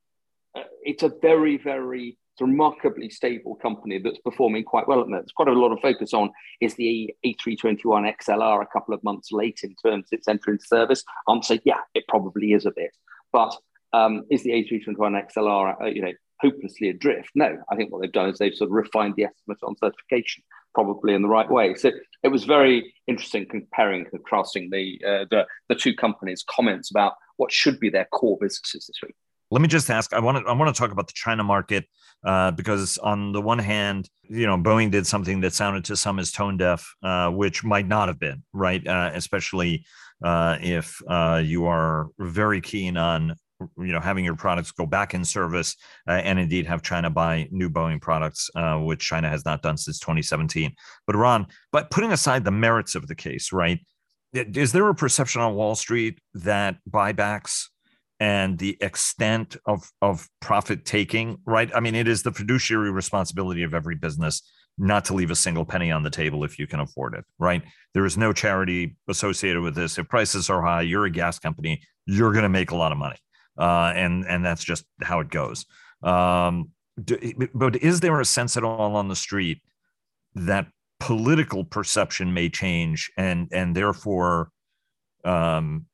[0.56, 5.26] uh, it's a very very remarkably stable company that's performing quite well at the moment.
[5.26, 9.32] There's quite a lot of focus on is the A321 XLR a couple of months
[9.32, 11.04] late in terms of its entry into service.
[11.28, 12.96] Answer, yeah, it probably is a bit.
[13.32, 13.56] But
[13.92, 17.30] um, is the A321 XLR, uh, you know, hopelessly adrift?
[17.34, 20.42] No, I think what they've done is they've sort of refined the estimate on certification
[20.74, 21.74] probably in the right way.
[21.74, 21.90] So
[22.22, 27.50] it was very interesting comparing, contrasting the, uh, the, the two companies' comments about what
[27.50, 29.16] should be their core businesses this week.
[29.50, 30.12] Let me just ask.
[30.12, 30.48] I want to.
[30.48, 31.84] I want to talk about the China market
[32.24, 36.18] uh, because, on the one hand, you know, Boeing did something that sounded to some
[36.18, 39.84] as tone deaf, uh, which might not have been right, uh, especially
[40.22, 43.34] uh, if uh, you are very keen on
[43.76, 45.76] you know having your products go back in service
[46.08, 49.98] uh, and indeed have China buy new Boeing products, which China has not done since
[49.98, 50.74] 2017.
[51.06, 53.80] But Ron, but putting aside the merits of the case, right?
[54.32, 57.66] Is there a perception on Wall Street that buybacks
[58.20, 61.70] and the extent of of profit taking right?
[61.74, 64.42] I mean it is the fiduciary responsibility of every business
[64.78, 67.62] not to leave a single penny on the table if you can afford it right?
[67.94, 69.98] There is no charity associated with this.
[69.98, 72.98] If prices are high you're a gas company you're going to make a lot of
[72.98, 73.16] money.
[73.58, 75.66] Uh, and and that's just how it goes.
[76.02, 76.70] Um,
[77.02, 77.18] do,
[77.54, 79.62] but is there a sense at all on the street
[80.34, 80.66] that
[80.98, 84.50] political perception may change and and therefore
[85.24, 85.86] um,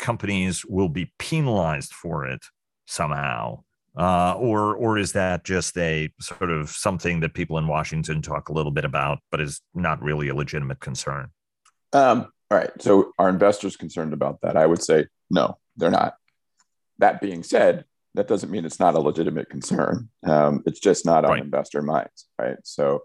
[0.00, 2.44] companies will be penalized for it
[2.86, 3.62] somehow?
[3.96, 8.48] Uh, or or is that just a sort of something that people in Washington talk
[8.48, 11.28] a little bit about, but is not really a legitimate concern?
[11.92, 12.70] Um, all right.
[12.80, 14.56] So are investors concerned about that?
[14.56, 16.14] I would say no, they're not.
[16.98, 17.84] That being said,
[18.14, 20.08] that doesn't mean it's not a legitimate concern.
[20.24, 21.42] Um, it's just not on right.
[21.42, 22.56] investor minds, right?
[22.62, 23.02] So,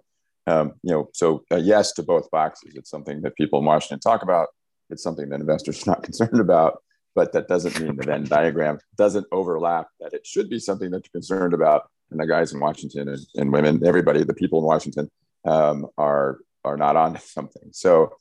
[0.48, 2.76] um, you know, so yes to both boxes.
[2.76, 4.50] It's something that people in Washington talk about.
[4.90, 6.84] It's something that investors are not concerned about
[7.16, 11.06] but that doesn't mean the Venn diagram doesn't overlap, that it should be something that
[11.06, 11.90] you're concerned about.
[12.12, 15.10] And the guys in Washington and, and women, everybody, the people in Washington
[15.46, 17.70] um, are, are not on something.
[17.72, 18.14] So,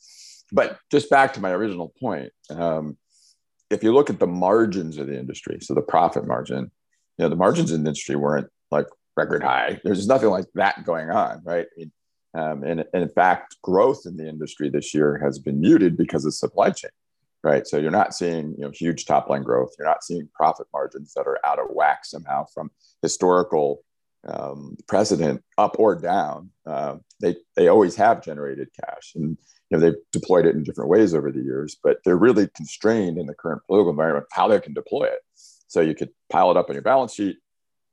[0.52, 2.96] but just back to my original point, um,
[3.70, 6.70] if you look at the margins of the industry, so the profit margin,
[7.18, 9.80] you know, the margins in the industry weren't like record high.
[9.84, 11.66] There's nothing like that going on, right?
[12.34, 16.24] Um, and, and, in fact, growth in the industry this year has been muted because
[16.24, 16.90] of supply chain
[17.44, 17.66] right?
[17.66, 19.70] So you're not seeing you know huge top line growth.
[19.78, 22.70] You're not seeing profit margins that are out of whack somehow from
[23.02, 23.84] historical
[24.26, 29.36] um, president, up or down, uh, they they always have generated cash, and
[29.70, 31.76] you know they've deployed it in different ways over the years.
[31.82, 35.20] But they're really constrained in the current political environment how they can deploy it.
[35.34, 37.36] So you could pile it up on your balance sheet.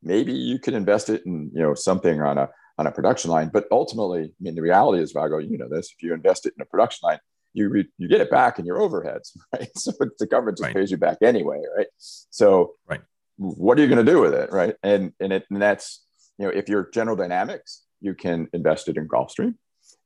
[0.01, 3.49] Maybe you could invest it in you know something on a on a production line.
[3.51, 6.53] But ultimately, I mean, the reality is, Vago, you know this: if you invest it
[6.57, 7.19] in a production line,
[7.53, 9.69] you you get it back in your overheads, right?
[9.75, 10.75] So the government just right.
[10.75, 11.87] pays you back anyway, right?
[11.97, 13.01] So right.
[13.37, 14.75] what are you going to do with it, right?
[14.83, 16.03] And and it and that's
[16.37, 19.55] you know if you're General Dynamics, you can invest it in Gulfstream.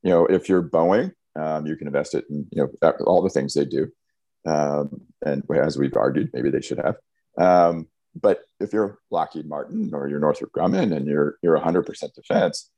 [0.02, 3.30] You know if you're Boeing, um, you can invest it in you know all the
[3.30, 3.90] things they do.
[4.46, 6.96] Um, and as we've argued, maybe they should have.
[7.36, 7.88] Um,
[8.20, 12.70] but if you're Lockheed Martin or you're Northrop Grumman and you're you're 100% defense,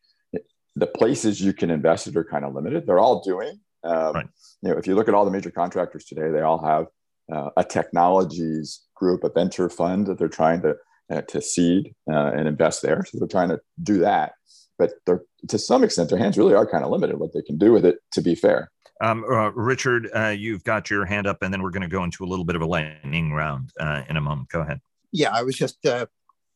[0.79, 2.87] the places you can invest it are kind of limited.
[2.87, 3.61] They're all doing.
[3.85, 4.29] Um, right.
[4.63, 6.87] You know, if you look at all the major contractors today, they all have
[7.33, 10.77] uh, a technologies group, a venture fund that they're trying to
[11.11, 13.05] uh, to seed uh, and invest there.
[13.05, 14.33] So they're trying to do that,
[14.79, 17.59] but they're to some extent their hands really are kind of limited what they can
[17.59, 17.99] do with it.
[18.13, 18.71] To be fair.
[19.01, 22.03] Um, uh, Richard, uh, you've got your hand up, and then we're going to go
[22.03, 24.49] into a little bit of a lightning round uh, in a moment.
[24.49, 24.81] Go ahead.
[25.13, 26.07] Yeah, I was just uh,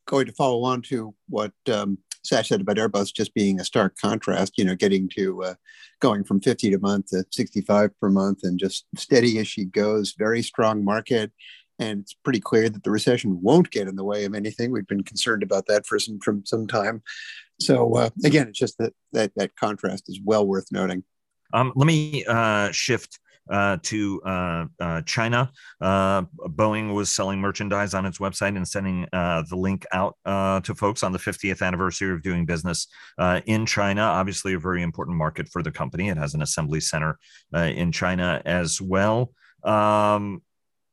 [0.05, 3.97] going to follow on to what um, Sash said about Airbus just being a stark
[3.97, 5.53] contrast, you know, getting to uh,
[5.99, 10.15] going from 50 a month to 65 per month and just steady as she goes,
[10.17, 11.31] very strong market.
[11.79, 14.71] And it's pretty clear that the recession won't get in the way of anything.
[14.71, 17.01] We've been concerned about that for some from some time.
[17.59, 21.03] So uh, again, it's just that, that that contrast is well worth noting.
[21.53, 25.51] Um, let me uh, shift uh, to uh, uh, China.
[25.81, 30.75] Uh, Boeing was selling merchandise on its website and sending uh, the link out to
[30.75, 32.87] folks on the 50th anniversary of doing business
[33.45, 34.01] in China.
[34.01, 36.09] Obviously, a very important market for the company.
[36.09, 37.17] It has an assembly center
[37.53, 39.33] in China as well.
[39.63, 40.41] Um,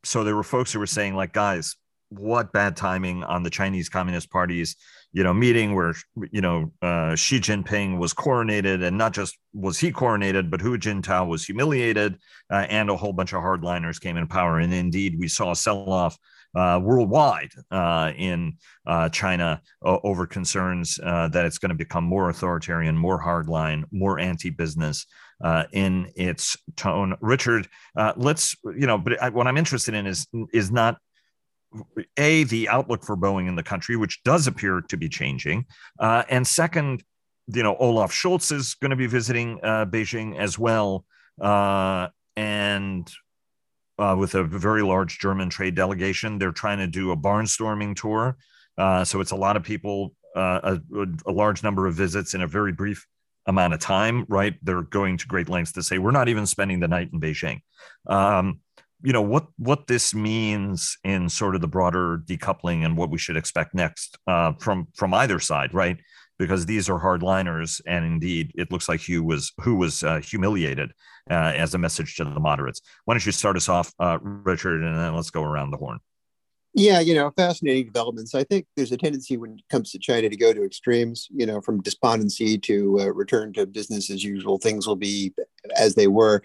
[0.05, 1.77] so there were folks who were saying, like, guys,
[2.09, 4.77] what bad timing on the Chinese Communist Party's
[5.13, 5.95] you know meeting where
[6.31, 10.79] you know uh, Xi Jinping was coronated, and not just was he coronated, but Hu
[10.79, 12.19] Jintao was humiliated,
[12.51, 14.59] uh, and a whole bunch of hardliners came in power.
[14.59, 16.17] And indeed, we saw a sell-off
[16.55, 22.29] uh, worldwide uh, in uh, China over concerns uh, that it's going to become more
[22.29, 25.07] authoritarian, more hardline, more anti-business.
[25.43, 27.17] Uh, in its tone.
[27.23, 30.99] Richard, uh, let's you know, but I, what I'm interested in is is not
[32.17, 35.67] a the outlook for Boeing in the country, which does appear to be changing,
[35.99, 37.03] uh, and second,
[37.47, 41.05] you know, Olaf Scholz is going to be visiting uh, Beijing as well,
[41.41, 43.11] uh, and
[44.01, 48.37] uh, with a very large German trade delegation, they're trying to do a barnstorming tour.
[48.79, 52.41] Uh, so it's a lot of people, uh, a, a large number of visits in
[52.41, 53.07] a very brief
[53.47, 54.25] amount of time.
[54.29, 54.55] Right?
[54.63, 57.61] They're going to great lengths to say we're not even spending the night in Beijing.
[58.07, 58.61] Um,
[59.03, 63.19] you know what what this means in sort of the broader decoupling and what we
[63.19, 65.99] should expect next uh, from from either side, right?
[66.39, 70.93] Because these are hardliners, and indeed, it looks like Hu was who was uh, humiliated
[71.31, 72.81] uh, as a message to the moderates.
[73.05, 75.99] Why don't you start us off, uh, Richard, and then let's go around the horn.
[76.73, 78.33] Yeah, you know, fascinating developments.
[78.33, 81.45] I think there's a tendency when it comes to China to go to extremes, you
[81.45, 84.57] know, from despondency to uh, return to business as usual.
[84.59, 85.35] Things will be
[85.77, 86.43] as they were.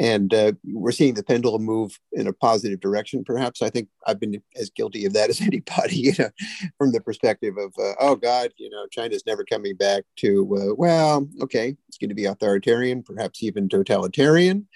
[0.00, 3.62] And uh, we're seeing the pendulum move in a positive direction, perhaps.
[3.62, 6.30] I think I've been as guilty of that as anybody, you know,
[6.76, 10.74] from the perspective of, uh, oh God, you know, China's never coming back to, uh,
[10.74, 14.66] well, okay, it's going to be authoritarian, perhaps even totalitarian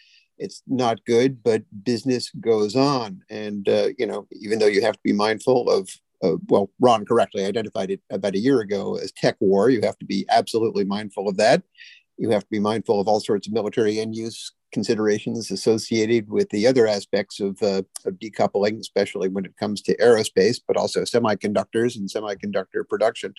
[0.42, 3.22] it's not good, but business goes on.
[3.30, 5.88] And, uh, you know, even though you have to be mindful of,
[6.22, 9.98] uh, well, Ron correctly identified it about a year ago as tech war, you have
[9.98, 11.62] to be absolutely mindful of that.
[12.18, 16.48] You have to be mindful of all sorts of military end use considerations associated with
[16.50, 21.02] the other aspects of, uh, of decoupling, especially when it comes to aerospace, but also
[21.02, 23.34] semiconductors and semiconductor production.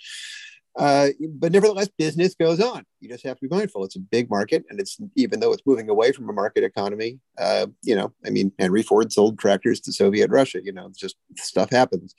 [0.75, 2.83] Uh, but nevertheless, business goes on.
[2.99, 3.83] You just have to be mindful.
[3.83, 7.19] It's a big market, and it's even though it's moving away from a market economy.
[7.37, 10.59] Uh, you know, I mean, Henry Ford sold tractors to Soviet Russia.
[10.63, 12.15] You know, just stuff happens.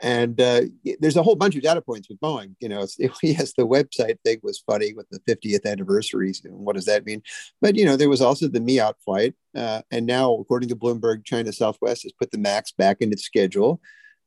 [0.00, 0.62] And uh,
[1.00, 2.54] there's a whole bunch of data points with Boeing.
[2.60, 6.32] You know, it, yes, the website thing was funny with the 50th anniversary.
[6.44, 7.22] What does that mean?
[7.60, 11.24] But you know, there was also the MEAT flight, uh, and now, according to Bloomberg,
[11.24, 13.80] China Southwest has put the Max back in its schedule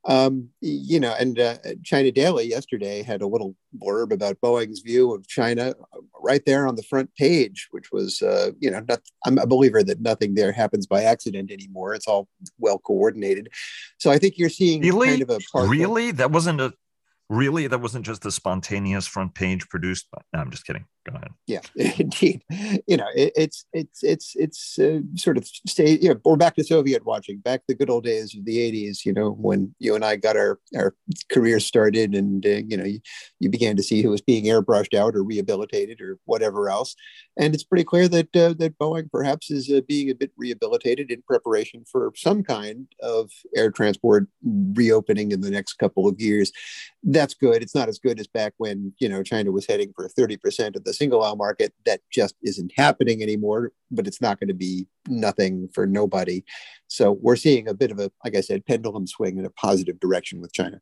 [0.05, 5.13] um, you know, and uh, China Daily yesterday had a little blurb about Boeing's view
[5.13, 9.01] of China uh, right there on the front page, which was, uh, you know, not,
[9.25, 11.93] I'm a believer that nothing there happens by accident anymore.
[11.93, 13.49] It's all well coordinated.
[13.99, 15.09] So I think you're seeing really?
[15.09, 16.73] kind of a really that wasn't a
[17.31, 20.05] Really, that wasn't just a spontaneous front page produced.
[20.11, 20.83] By, no, I'm just kidding.
[21.09, 21.31] Go ahead.
[21.47, 21.61] Yeah,
[21.97, 22.43] indeed.
[22.87, 25.97] You know, it, it's it's it's it's uh, sort of stay.
[25.97, 29.05] You know, we're back to Soviet watching, back the good old days of the '80s.
[29.05, 30.93] You know, when you and I got our our
[31.31, 32.99] careers started, and uh, you know, you,
[33.39, 36.97] you began to see who was being airbrushed out or rehabilitated or whatever else.
[37.37, 41.09] And it's pretty clear that uh, that Boeing perhaps is uh, being a bit rehabilitated
[41.09, 46.51] in preparation for some kind of air transport reopening in the next couple of years.
[47.21, 47.61] That's good.
[47.61, 50.83] It's not as good as back when you know China was heading for 30% of
[50.83, 51.71] the single aisle market.
[51.85, 53.73] That just isn't happening anymore.
[53.91, 56.43] But it's not going to be nothing for nobody.
[56.87, 59.99] So we're seeing a bit of a, like I said, pendulum swing in a positive
[59.99, 60.81] direction with China.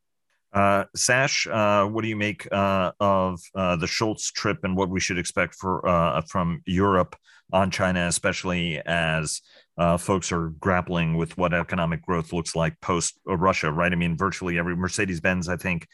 [0.52, 4.90] Uh, Sash, uh, what do you make uh, of uh, the Scholz trip and what
[4.90, 7.16] we should expect for uh, from Europe
[7.52, 9.42] on China, especially as
[9.78, 13.92] uh, folks are grappling with what economic growth looks like post Russia, right?
[13.92, 15.88] I mean, virtually every Mercedes Benz, I think,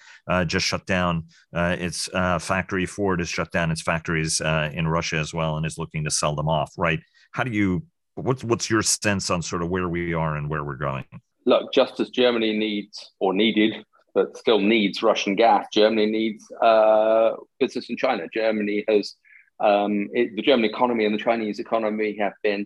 [0.47, 2.85] just shut down its factory.
[2.85, 6.35] Ford has shut down its factories in Russia as well and is looking to sell
[6.35, 6.99] them off, right?
[7.31, 7.83] How do you?
[8.15, 11.05] What's what's your sense on sort of where we are and where we're going?
[11.45, 15.67] Look, just as Germany needs or needed but still needs Russian gas.
[15.71, 18.27] Germany needs uh, business in China.
[18.33, 19.13] Germany has
[19.59, 22.65] um, it, the German economy and the Chinese economy have been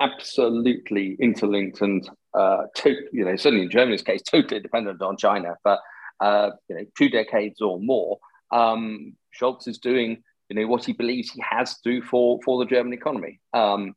[0.00, 5.56] absolutely interlinked and uh, to, you know certainly in Germany's case totally dependent on China
[5.62, 5.78] for
[6.20, 8.18] uh, you know two decades or more.
[8.52, 12.58] Um, Scholz is doing you know what he believes he has to do for for
[12.58, 13.40] the German economy.
[13.54, 13.94] Um,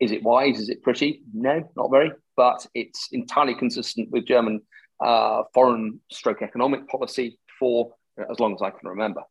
[0.00, 0.58] is it wise?
[0.58, 1.22] Is it pretty?
[1.32, 2.12] No, not very.
[2.36, 4.62] But it's entirely consistent with German
[5.02, 7.94] uh, foreign stroke economic policy for
[8.30, 9.22] as long as I can remember.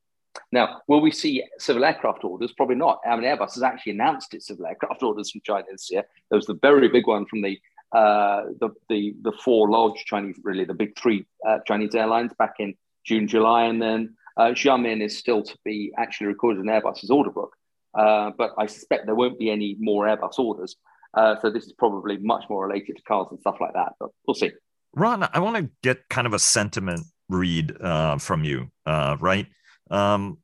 [0.52, 2.54] Now, will we see civil aircraft orders?
[2.54, 3.02] Probably not.
[3.06, 6.04] I mean, Airbus has actually announced its civil aircraft orders from China this year.
[6.30, 7.60] There was the very big one from the
[7.92, 12.56] uh, the, the the four large Chinese, really the big three uh, Chinese airlines back
[12.60, 17.12] in June, July, and then uh, Xiamen is still to be actually recorded in Airbus's
[17.12, 17.54] order book.
[17.94, 20.78] Uh, but I suspect there won't be any more Airbus orders.
[21.14, 23.94] Uh, so this is probably much more related to cars and stuff like that.
[24.00, 24.52] But we'll see.
[24.94, 29.48] Ron, I want to get kind of a sentiment read uh, from you, uh, right?
[29.90, 30.38] Um,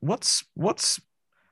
[0.00, 1.00] what's what's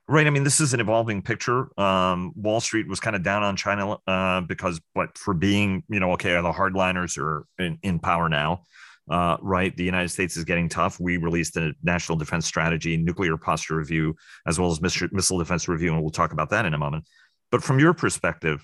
[0.07, 0.27] right?
[0.27, 1.69] I mean, this is an evolving picture.
[1.79, 6.01] Um, Wall Street was kind of down on China uh, because, but for being, you
[6.01, 8.63] know, okay, the hardliners are in, in power now.
[9.09, 10.99] Uh, right, the United States is getting tough.
[10.99, 15.93] We released a national defense strategy, nuclear posture review, as well as missile defense review,
[15.93, 17.05] and we'll talk about that in a moment.
[17.49, 18.63] But from your perspective,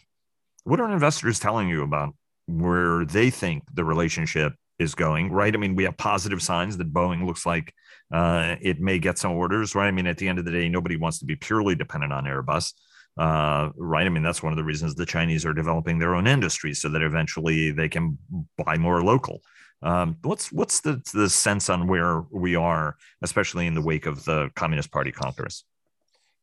[0.63, 2.13] what are investors telling you about
[2.47, 5.53] where they think the relationship is going, right?
[5.53, 7.73] I mean, we have positive signs that Boeing looks like
[8.11, 9.87] uh, it may get some orders, right?
[9.87, 12.25] I mean, at the end of the day, nobody wants to be purely dependent on
[12.25, 12.73] Airbus,
[13.17, 14.05] uh, right?
[14.05, 16.89] I mean, that's one of the reasons the Chinese are developing their own industry so
[16.89, 18.17] that eventually they can
[18.57, 19.41] buy more local.
[19.81, 24.25] Um, what's what's the the sense on where we are, especially in the wake of
[24.25, 25.63] the Communist Party Congress?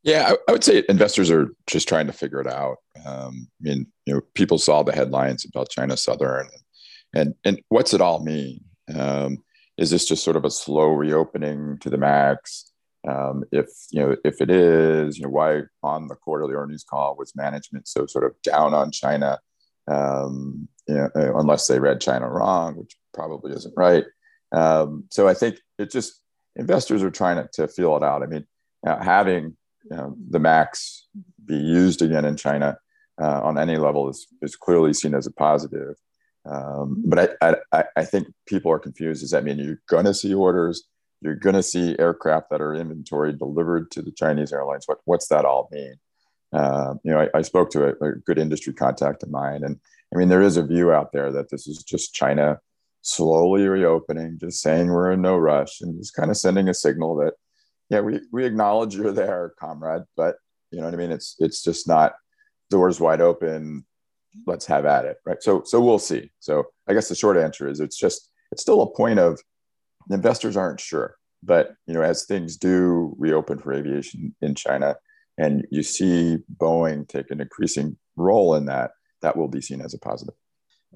[0.04, 2.76] Yeah, I, I, would say investors are just trying to figure it out.
[3.06, 6.62] Um, I mean, you know, people saw the headlines about China Southern, and
[7.14, 8.60] and, and what's it all mean?
[8.94, 9.38] Um,
[9.78, 12.70] is this just sort of a slow reopening to the max?
[13.08, 17.16] Um, if you know, if it is, you know, why on the quarterly earnings call
[17.16, 19.38] was management so sort of down on China?
[19.88, 24.04] Um, you know, uh, unless they read China wrong, which probably isn't right.
[24.52, 26.20] Um, so I think it just
[26.56, 28.22] investors are trying to, to feel it out.
[28.22, 28.46] I mean,
[28.84, 29.56] having
[29.90, 31.06] know, the max
[31.44, 32.78] be used again in China
[33.20, 35.96] uh, on any level is, is clearly seen as a positive.
[36.46, 39.22] Um, but I, I, I think people are confused.
[39.22, 40.84] Does that mean you're going to see orders?
[41.20, 44.84] You're going to see aircraft that are inventory delivered to the Chinese airlines.
[44.86, 45.94] What, what's that all mean?
[46.52, 49.80] Uh, you know, I, I spoke to a, a, good industry contact of mine, and
[50.14, 52.60] I mean, there is a view out there that this is just China
[53.02, 57.16] slowly reopening, just saying we're in no rush, and just kind of sending a signal
[57.16, 57.34] that
[57.90, 60.36] yeah, we, we acknowledge you're there, comrade, but
[60.70, 61.12] you know what I mean?
[61.12, 62.14] It's, it's just not
[62.70, 63.84] doors wide open.
[64.46, 65.18] Let's have at it.
[65.24, 65.42] Right.
[65.42, 66.30] So, so we'll see.
[66.40, 69.40] So I guess the short answer is it's just, it's still a point of
[70.10, 74.96] investors aren't sure, but you know, as things do reopen for aviation in China
[75.38, 78.92] and you see Boeing take an increasing role in that,
[79.22, 80.34] that will be seen as a positive.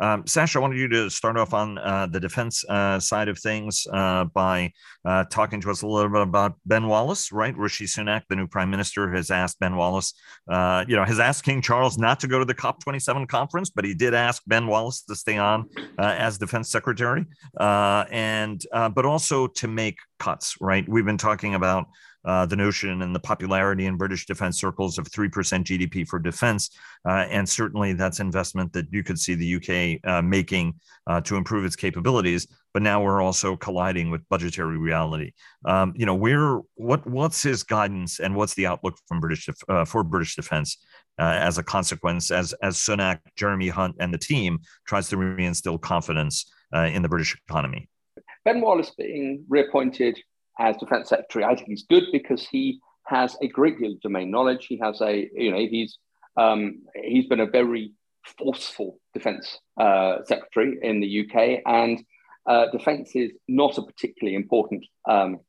[0.01, 3.39] Um, Sasha, I wanted you to start off on uh, the defense uh, side of
[3.39, 4.73] things uh, by
[5.05, 7.57] uh, talking to us a little bit about Ben Wallace, right?
[7.57, 10.15] Rishi Sunak, the new prime minister, has asked Ben Wallace,
[10.49, 13.85] uh, you know, has asked King Charles not to go to the COP27 conference, but
[13.85, 15.69] he did ask Ben Wallace to stay on
[15.99, 17.27] uh, as defense secretary,
[17.59, 20.89] and but also to make cuts, right?
[20.89, 21.87] We've been talking about
[22.25, 26.71] uh, the notion and the popularity in British defense circles of 3% GDP for defense.
[27.07, 30.75] Uh, and certainly that's investment that you could see the UK uh, making
[31.07, 32.47] uh, to improve its capabilities.
[32.75, 35.33] But now we're also colliding with budgetary reality.
[35.65, 39.85] Um, you know, where what what's his guidance and what's the outlook from British uh,
[39.85, 40.77] for British defense
[41.19, 46.53] as a consequence as as Sunak, Jeremy Hunt, and the team tries to reinstill confidence
[46.73, 47.89] in the British economy?
[48.45, 50.21] Ben Wallace being reappointed
[50.59, 54.31] as Defence Secretary, I think he's good because he has a great deal of domain
[54.31, 54.67] knowledge.
[54.67, 55.99] He has a, you know, he's
[56.37, 57.93] um, he's been a very
[58.39, 62.05] forceful Defence uh, Secretary in the UK, and
[62.47, 65.41] uh, Defence is not a particularly important um,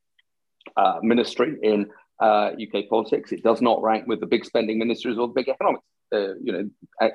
[0.76, 1.90] uh, ministry in
[2.22, 3.32] UK uh, politics.
[3.32, 5.84] It does not rank with the big spending ministries or the big economics.
[6.12, 6.70] Uh, you know,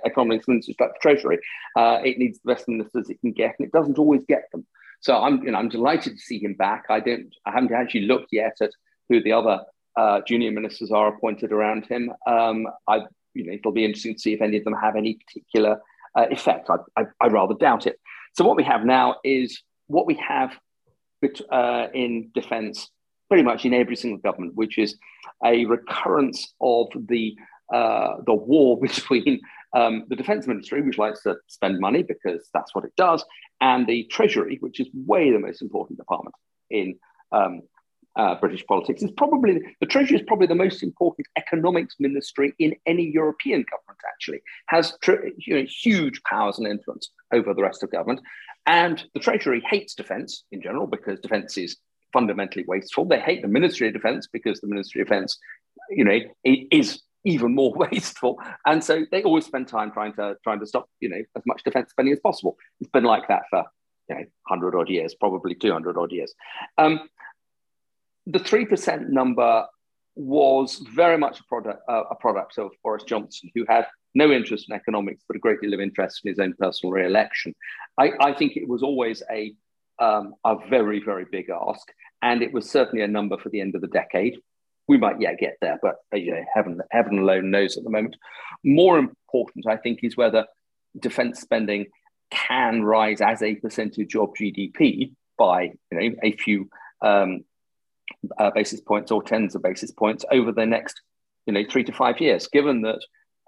[0.07, 1.39] economics ministers like the Treasury.
[1.77, 4.65] Uh, it needs the best ministers it can get, and it doesn't always get them.
[5.05, 6.85] So I'm, you know, I'm delighted to see him back.
[6.89, 8.71] I don't, I haven't actually looked yet at
[9.11, 9.61] who the other
[9.99, 12.11] uh, junior ministers are appointed around him.
[12.27, 13.03] Um, I,
[13.35, 15.83] you know, it'll be interesting to see if any of them have any particular
[16.17, 16.71] uh, effect.
[16.71, 18.01] I, I, I, rather doubt it.
[18.33, 20.53] So what we have now is what we have
[21.51, 22.89] uh, in defence,
[23.29, 24.97] pretty much in every single government, which is
[25.45, 27.37] a recurrence of the
[27.73, 29.43] uh, the war between
[29.75, 33.25] um, the defense ministry, which likes to spend money because that's what it does,
[33.61, 36.35] and the treasury, which is way the most important department
[36.71, 36.97] in
[37.33, 37.63] um,
[38.17, 42.75] uh, British politics, is probably the treasury is probably the most important economics ministry in
[42.87, 43.99] any European government.
[44.07, 44.97] Actually, has
[45.39, 48.21] you know, huge powers and influence over the rest of government,
[48.67, 51.77] and the treasury hates defence in general because defence is
[52.13, 53.05] fundamentally wasteful.
[53.05, 55.37] They hate the Ministry of Defence because the Ministry of Defence,
[55.91, 58.39] you know, is even more wasteful.
[58.67, 61.63] And so they always spend time trying to trying to stop, you know, as much
[61.65, 62.57] defense spending as possible.
[62.81, 63.65] It's been like that for
[64.09, 66.35] you know, 100 odd years, probably 200 odd years.
[66.79, 67.09] Um,
[68.27, 69.67] the 3% number
[70.17, 74.67] was very much a product, uh, a product of Boris Johnson, who had no interest
[74.69, 77.55] in economics, but a great deal of interest in his own personal re-election.
[77.99, 79.55] I, I think it was always a,
[79.99, 81.87] um, a very, very big ask.
[82.23, 84.39] And it was certainly a number for the end of the decade
[84.87, 87.91] we might yet get there, but uh, you know, heaven, heaven alone knows at the
[87.91, 88.17] moment.
[88.63, 90.47] More important, I think, is whether
[90.99, 91.87] defence spending
[92.31, 96.69] can rise as a percentage of GDP by you know a few
[97.03, 97.45] um,
[98.39, 101.01] uh, basis points or tens of basis points over the next
[101.47, 102.49] you know three to five years.
[102.49, 103.01] Given that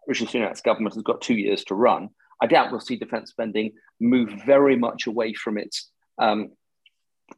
[0.07, 2.11] Rishi Sunak's government has got two years to run,
[2.41, 6.51] I doubt we'll see defence spending move very much away from its um,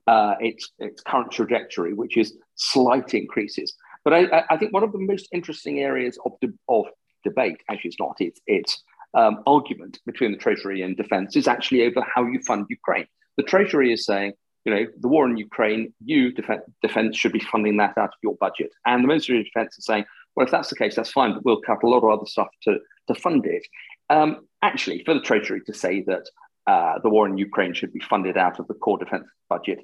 [0.06, 3.74] uh, its its current trajectory, which is slight increases.
[4.08, 6.86] But I, I think one of the most interesting areas of, de- of
[7.24, 8.82] debate, actually, it's not, it's, it's
[9.12, 13.06] um, argument between the Treasury and Defense is actually over how you fund Ukraine.
[13.36, 14.32] The Treasury is saying,
[14.64, 18.22] you know, the war in Ukraine, you, def- Defense, should be funding that out of
[18.22, 18.70] your budget.
[18.86, 21.44] And the Ministry of Defense is saying, well, if that's the case, that's fine, but
[21.44, 22.78] we'll cut a lot of other stuff to,
[23.08, 23.66] to fund it.
[24.08, 26.30] Um, actually, for the Treasury to say that
[26.66, 29.80] uh, the war in Ukraine should be funded out of the core defense budget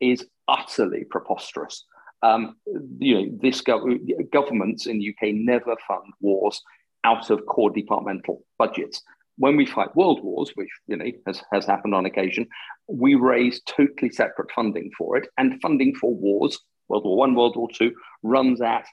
[0.00, 1.84] is utterly preposterous.
[2.22, 2.56] Um,
[2.98, 3.98] you know, this go-
[4.32, 6.60] governments in the UK never fund wars
[7.04, 9.02] out of core departmental budgets.
[9.36, 12.48] When we fight world wars, which you know has, has happened on occasion,
[12.88, 16.58] we raise totally separate funding for it, and funding for wars,
[16.88, 18.84] World War One, World War Two, runs at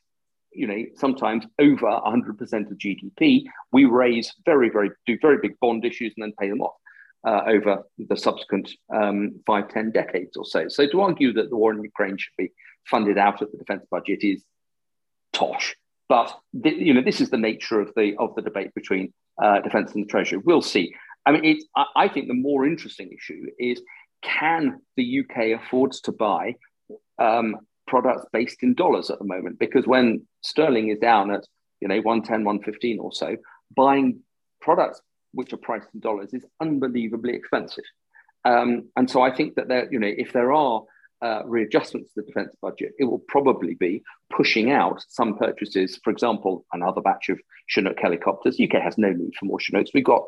[0.52, 3.46] you know sometimes over 100% of GDP.
[3.72, 6.76] We raise very very do very big bond issues and then pay them off.
[7.28, 10.68] Uh, over the subsequent um, five, ten decades or so.
[10.68, 12.52] So to argue that the war in Ukraine should be
[12.90, 14.44] funded out of the defence budget is
[15.34, 15.76] tosh.
[16.08, 19.94] But you know, this is the nature of the of the debate between uh, defence
[19.94, 20.40] and the treasury.
[20.44, 20.94] We'll see.
[21.26, 23.82] I mean, it, I, I think the more interesting issue is
[24.22, 26.56] can the UK afford to buy
[27.20, 27.58] um,
[27.88, 29.60] products based in dollars at the moment?
[29.60, 31.44] Because when sterling is down at
[31.82, 33.36] you know 110, 115 or so,
[33.76, 34.20] buying
[34.62, 35.02] products
[35.34, 37.84] which are priced in dollars is unbelievably expensive.
[38.46, 40.84] Um, and so I think that there, you know, if there are
[41.26, 46.00] uh, readjustments to the defence budget, it will probably be pushing out some purchases.
[46.04, 48.60] For example, another batch of Chinook helicopters.
[48.60, 49.92] UK has no need for more Chinooks.
[49.94, 50.24] We've got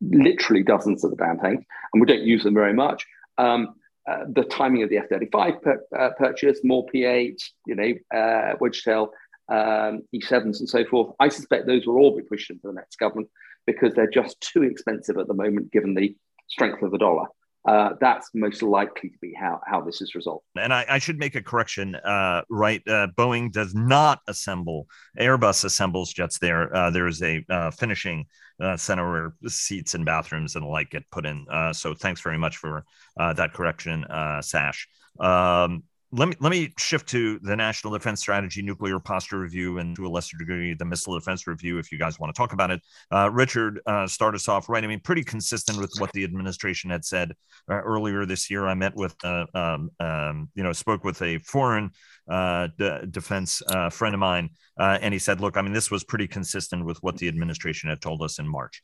[0.00, 3.06] literally dozens of the damn things, and we don't use them very much.
[3.38, 3.74] Um,
[4.10, 7.36] uh, the timing of the F-35 per, uh, purchase, more P-8,
[7.66, 9.08] you know, uh, Wedgetail,
[9.48, 11.14] um, E-7s, and so forth.
[11.20, 13.28] I suspect those will all be pushed into the next government
[13.66, 16.16] because they're just too expensive at the moment, given the
[16.48, 17.26] strength of the dollar
[17.66, 20.44] uh, that's most likely to be how, how this is resolved.
[20.56, 22.82] And I, I should make a correction, uh, right?
[22.88, 24.86] Uh, Boeing does not assemble,
[25.18, 26.74] Airbus assembles jets there.
[26.74, 28.24] Uh, there is a uh, finishing
[28.62, 31.46] uh, center where seats and bathrooms and the like get put in.
[31.72, 32.84] so thanks very much for
[33.16, 34.04] that correction,
[34.40, 34.88] Sash.
[35.18, 35.82] Um,
[36.12, 40.06] let me let me shift to the National Defense Strategy Nuclear Posture Review and to
[40.06, 42.80] a lesser degree the Missile Defense Review, if you guys want to talk about it.
[43.12, 44.82] Uh, Richard, uh, start us off right.
[44.82, 47.32] I mean, pretty consistent with what the administration had said
[47.70, 48.66] uh, earlier this year.
[48.66, 51.90] I met with, uh, um, um, you know, spoke with a foreign
[52.28, 56.04] uh, d- defense uh, friend of mine, and he said, "Look, I mean, this was
[56.04, 58.82] pretty consistent with what the administration had told us in March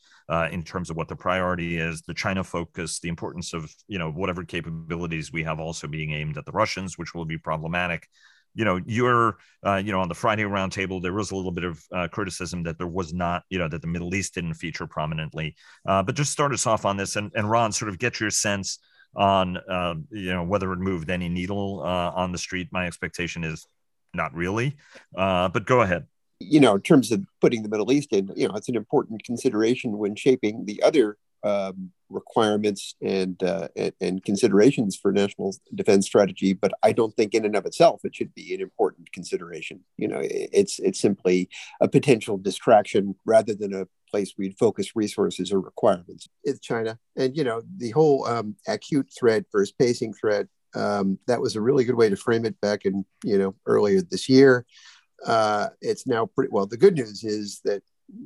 [0.50, 4.10] in terms of what the priority is, the China focus, the importance of you know
[4.10, 8.08] whatever capabilities we have also being aimed at the Russians, which will be problematic.
[8.54, 11.64] You know, you're, uh, you know, on the Friday roundtable, there was a little bit
[11.64, 14.86] of uh, criticism that there was not, you know, that the Middle East didn't feature
[14.86, 15.54] prominently.
[15.86, 18.30] Uh, but just start us off on this, and, and Ron, sort of get your
[18.30, 18.78] sense
[19.16, 22.68] on, uh, you know, whether it moved any needle uh, on the street.
[22.70, 23.66] My expectation is
[24.14, 24.76] not really,
[25.16, 26.06] uh, but go ahead
[26.38, 29.24] you know, in terms of putting the Middle East in, you know, it's an important
[29.24, 36.06] consideration when shaping the other um, requirements and, uh, and, and considerations for national defense
[36.06, 36.52] strategy.
[36.52, 39.80] But I don't think, in and of itself, it should be an important consideration.
[39.96, 41.48] You know, it's it's simply
[41.80, 46.28] a potential distraction rather than a place we'd focus resources or requirements.
[46.44, 50.46] It's China, and you know, the whole um, acute threat versus pacing threat.
[50.74, 54.02] Um, that was a really good way to frame it back in you know earlier
[54.02, 54.66] this year.
[55.26, 56.66] Uh, it's now pretty well.
[56.66, 57.82] The good news is that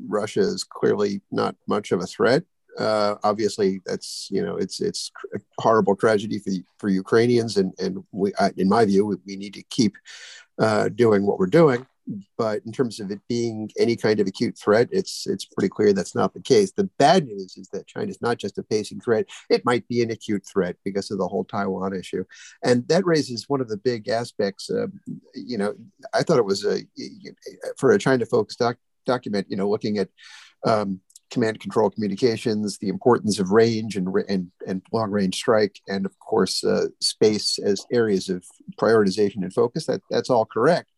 [0.06, 2.44] Russia is clearly not much of a threat
[2.78, 8.04] uh, obviously that's you know it's it's a horrible tragedy for for Ukrainians and and
[8.12, 9.96] we I, in my view we, we need to keep
[10.58, 11.86] uh, doing what we're doing.
[12.36, 15.92] But in terms of it being any kind of acute threat it's it's pretty clear
[15.92, 16.72] that's not the case.
[16.72, 20.10] The bad news is that China's not just a pacing threat it might be an
[20.10, 22.24] acute threat because of the whole Taiwan issue.
[22.64, 24.88] And that raises one of the big aspects uh,
[25.34, 25.74] you know
[26.12, 26.82] I thought it was a
[27.76, 30.08] for a China focused doc, document you know looking at
[30.66, 31.00] um,
[31.30, 36.18] command control communications, the importance of range and, and, and long range strike, and of
[36.18, 38.44] course, uh, space as areas of
[38.80, 39.86] prioritization and focus.
[39.86, 40.90] That, that's all correct.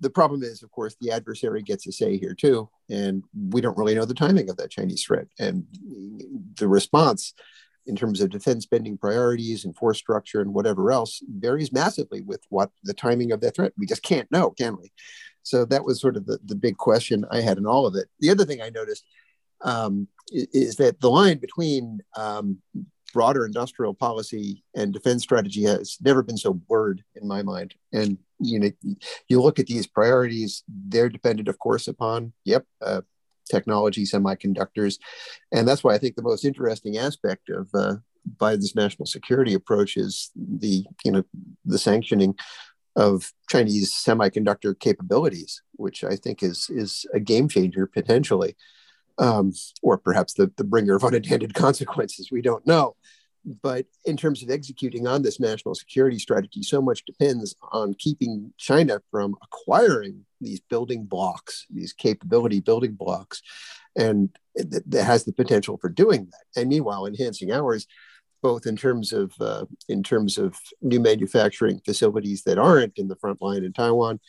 [0.00, 3.78] The problem is, of course, the adversary gets a say here too, and we don't
[3.78, 5.28] really know the timing of that Chinese threat.
[5.38, 5.64] And
[6.58, 7.32] the response
[7.86, 12.40] in terms of defense spending priorities and force structure and whatever else varies massively with
[12.48, 13.72] what the timing of that threat.
[13.76, 14.90] We just can't know, can we?
[15.42, 18.06] So that was sort of the, the big question I had in all of it.
[18.20, 19.04] The other thing I noticed
[19.64, 22.58] um, is that the line between um,
[23.12, 27.74] broader industrial policy and defense strategy has never been so blurred in my mind.
[27.92, 28.70] And you know,
[29.28, 33.02] you look at these priorities; they're dependent, of course, upon yep, uh,
[33.50, 34.98] technology, semiconductors,
[35.52, 37.96] and that's why I think the most interesting aspect of uh,
[38.36, 41.24] Biden's national security approach is the you know
[41.64, 42.34] the sanctioning
[42.96, 48.56] of Chinese semiconductor capabilities, which I think is is a game changer potentially
[49.18, 49.52] um,
[49.82, 52.30] or perhaps the, the bringer of unintended consequences.
[52.30, 52.96] We don't know.
[53.62, 58.54] But in terms of executing on this national security strategy, so much depends on keeping
[58.56, 63.42] China from acquiring these building blocks, these capability building blocks,
[63.96, 66.60] and that has the potential for doing that.
[66.60, 67.86] And meanwhile, enhancing ours,
[68.42, 73.16] both in terms of uh, in terms of new manufacturing facilities that aren't in the
[73.16, 74.20] front line in Taiwan,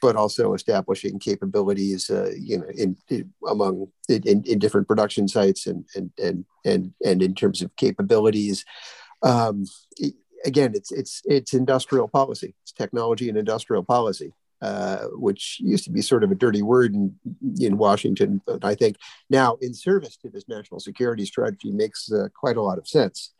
[0.00, 5.66] but also establishing capabilities, uh, you know, in, in among in, in, different production sites
[5.66, 8.64] and and and and and in terms of capabilities.
[9.22, 9.66] Um,
[10.44, 12.54] again, it's it's it's industrial policy.
[12.62, 16.94] It's technology and industrial policy, uh, which used to be sort of a dirty word
[16.94, 17.14] in
[17.60, 18.96] in Washington, but I think
[19.30, 23.32] now in service to this national security strategy makes uh, quite a lot of sense.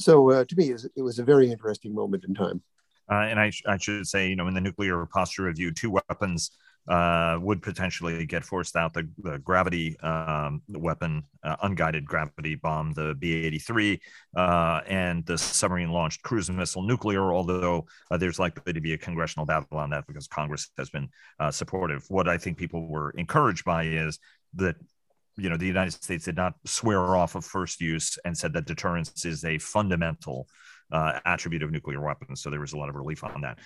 [0.00, 2.62] So uh, to me, it was, it was a very interesting moment in time.
[3.10, 6.50] Uh, and I, I, should say, you know, in the nuclear posture review, two weapons
[6.88, 12.92] uh, would potentially get forced out the, the gravity um, weapon, uh, unguided gravity bomb,
[12.92, 14.00] the B 83,
[14.36, 18.98] uh, and the submarine launched cruise missile nuclear, although uh, there's likely to be a
[18.98, 22.04] congressional battle on that because Congress has been uh, supportive.
[22.08, 24.18] What I think people were encouraged by is
[24.54, 24.76] that
[25.36, 28.66] you know the united states did not swear off of first use and said that
[28.66, 30.48] deterrence is a fundamental
[30.92, 32.42] uh, attribute of nuclear weapons.
[32.42, 33.58] So there was a lot of relief on that.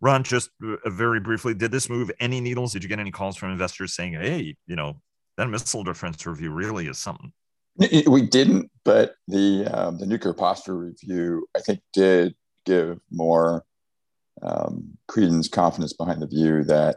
[0.00, 2.72] Ron, just uh, very briefly, did this move any needles?
[2.72, 5.00] Did you get any calls from investors saying, "Hey, you know,
[5.36, 7.32] that missile defense review really is something"?
[8.06, 12.34] We didn't, but the um, the nuclear posture review, I think, did
[12.64, 13.64] give more
[14.42, 16.96] um, credence, confidence behind the view that,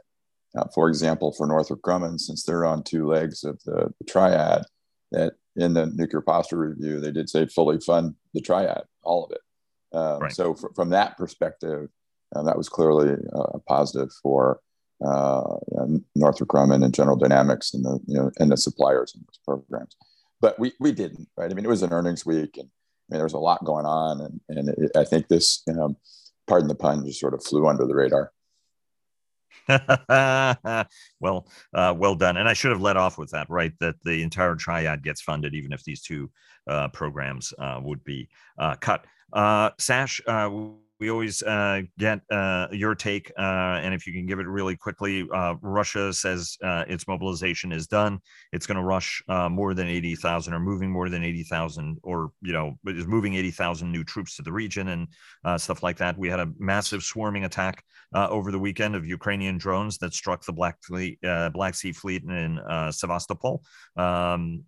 [0.56, 4.64] uh, for example, for Northrop Grumman, since they're on two legs of the, the triad,
[5.12, 9.32] that in the nuclear posture review, they did say fully fund the triad, all of
[9.32, 9.42] it.
[9.94, 10.32] Um, right.
[10.32, 11.90] So fr- from that perspective,
[12.36, 14.60] uh, that was clearly a positive for
[15.06, 19.22] uh, know, Northrop Grumman and General Dynamics and the you know and the suppliers in
[19.22, 19.96] those programs.
[20.42, 21.52] But we we didn't right.
[21.52, 23.86] I mean, it was an earnings week, and I mean, there was a lot going
[23.86, 25.96] on, and and it, I think this you know,
[26.48, 28.32] pardon the pun, just sort of flew under the radar.
[31.20, 32.38] well, uh, well done.
[32.38, 33.74] And I should have let off with that, right?
[33.80, 36.30] That the entire triad gets funded, even if these two
[36.70, 39.06] uh, programs uh, would be uh, cut.
[39.34, 40.50] Uh, Sash, uh,
[41.00, 43.42] we always uh, get uh, your take, uh,
[43.84, 45.28] and if you can give it really quickly.
[45.32, 48.20] Uh, Russia says uh, its mobilization is done.
[48.52, 52.00] It's going to rush uh, more than eighty thousand, or moving more than eighty thousand,
[52.04, 55.98] or you know, is moving eighty thousand new troops to the region and stuff like
[55.98, 56.18] that.
[56.18, 57.84] We had a massive swarming attack
[58.16, 61.20] over the weekend of Ukrainian drones that struck the Black Fleet,
[61.54, 62.60] Black Sea Fleet in
[62.92, 63.62] Sevastopol.
[63.96, 64.64] Um,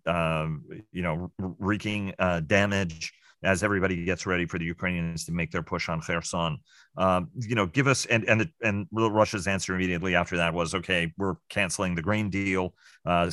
[0.92, 2.14] you know, wreaking
[2.46, 3.12] damage
[3.42, 6.58] as everybody gets ready for the Ukrainians to make their push on Kherson.
[6.96, 10.74] Um, you know, give us and and the, and Russia's answer immediately after that was
[10.74, 12.74] okay, we're canceling the grain deal.
[13.04, 13.30] Uh,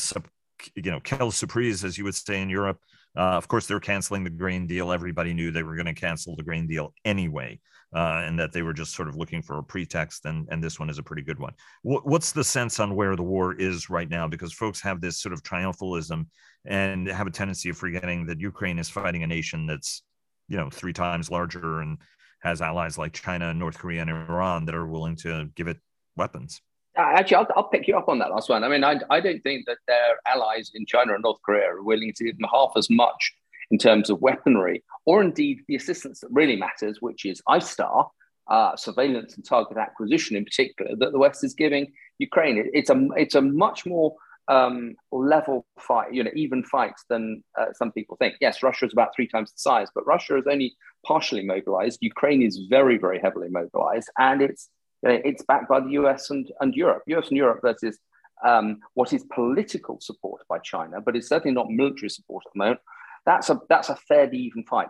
[0.76, 2.80] you know, quelle surprise, as you would say in Europe.
[3.16, 4.92] Uh, of course, they're canceling the grain deal.
[4.92, 7.60] Everybody knew they were going to cancel the grain deal anyway,
[7.96, 10.26] uh, and that they were just sort of looking for a pretext.
[10.26, 11.54] And, and this one is a pretty good one.
[11.84, 14.28] W- what's the sense on where the war is right now?
[14.28, 16.26] Because folks have this sort of triumphalism
[16.66, 20.04] and have a tendency of forgetting that Ukraine is fighting a nation that's,
[20.50, 21.98] you know, three times larger and
[22.42, 25.78] has allies like China, North Korea, and Iran that are willing to give it
[26.16, 26.62] weapons.
[26.98, 28.64] Uh, actually, I'll, I'll, pick you up on that last one.
[28.64, 31.84] I mean, I, I don't think that their allies in China and North Korea are
[31.84, 33.34] willing to give them half as much
[33.72, 38.10] in terms of weaponry, or indeed the assistance that really matters, which is ISTAR,
[38.50, 42.58] uh, surveillance and target acquisition in particular, that the West is giving Ukraine.
[42.58, 44.16] It, it's a it's a much more
[44.48, 48.36] um, level fight, you know, even fights than uh, some people think.
[48.40, 52.00] Yes, Russia is about three times the size, but Russia is only partially mobilized.
[52.02, 54.70] Ukraine is very, very heavily mobilized, and it's
[55.04, 57.04] you know, it's backed by the US and, and Europe.
[57.08, 58.00] US and Europe versus
[58.46, 62.60] um, what is political support by China, but it's certainly not military support at the
[62.60, 62.80] moment.
[63.28, 64.88] That's a that's a fairly even fight.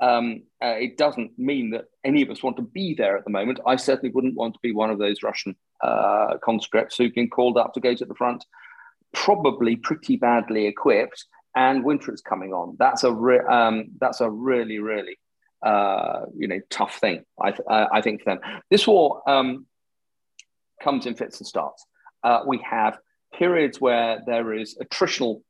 [0.00, 3.30] Um, uh, it doesn't mean that any of us want to be there at the
[3.30, 3.60] moment.
[3.66, 7.58] I certainly wouldn't want to be one of those Russian uh, conscripts who've been called
[7.58, 8.44] up to go to the front
[9.12, 12.76] probably pretty badly equipped, and winter is coming on.
[12.78, 15.18] That's a re- um, that's a really really
[15.62, 17.24] uh, you know tough thing.
[17.40, 18.40] I th- I think for them.
[18.70, 19.66] This war um,
[20.82, 21.84] comes in fits and starts.
[22.24, 22.98] Uh, we have
[23.34, 25.42] periods where there is attritional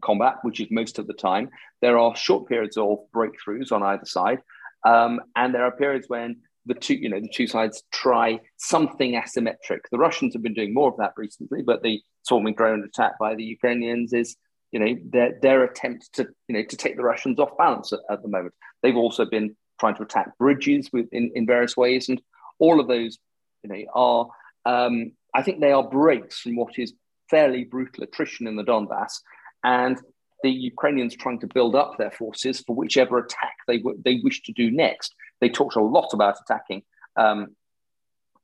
[0.00, 1.50] combat, which is most of the time.
[1.80, 4.40] There are short periods of breakthroughs on either side,
[4.86, 9.12] um, and there are periods when the two, you know, the two sides try something
[9.12, 9.80] asymmetric.
[9.90, 13.34] The Russians have been doing more of that recently, but the swarming drone attack by
[13.34, 14.36] the Ukrainians is,
[14.70, 18.00] you know, their their attempt to, you know, to take the Russians off balance at,
[18.10, 18.54] at the moment.
[18.82, 22.20] They've also been trying to attack bridges with in, in various ways, and
[22.58, 23.18] all of those,
[23.62, 24.28] you know, are
[24.64, 26.92] um, I think they are breaks from what is
[27.30, 29.20] fairly brutal attrition in the Donbass,
[29.64, 29.98] and
[30.42, 34.42] the Ukrainians trying to build up their forces for whichever attack they w- they wish
[34.42, 35.14] to do next.
[35.40, 36.82] They talked a lot about attacking
[37.16, 37.54] um,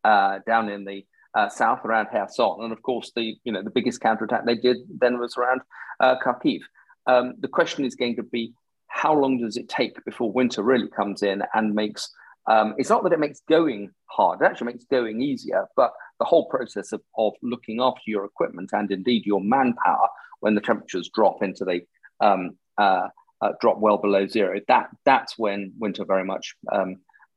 [0.05, 1.05] uh, down in the
[1.35, 4.79] uh, south around Kherson, and of course the you know the biggest counterattack they did
[4.89, 5.61] then was around
[6.01, 6.61] uh, Kharkiv.
[7.07, 8.53] Um, the question is going to be
[8.87, 12.11] how long does it take before winter really comes in and makes
[12.49, 15.67] um, it's not that it makes going hard; it actually makes going easier.
[15.77, 20.09] But the whole process of, of looking after your equipment and indeed your manpower
[20.41, 21.81] when the temperatures drop into the
[22.21, 23.09] um, uh,
[23.41, 26.97] uh, drop well below zero, that that's when winter very much, um,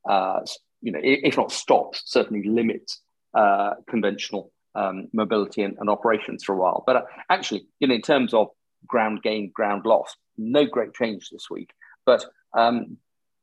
[0.10, 0.40] uh,
[0.82, 3.02] you know, if not stops, certainly limits
[3.34, 6.84] uh, conventional um, mobility and, and, operations for a while.
[6.86, 8.48] But uh, actually, you know, in terms of
[8.88, 11.72] ground gain, ground loss, no great change this week.
[12.06, 12.98] But um,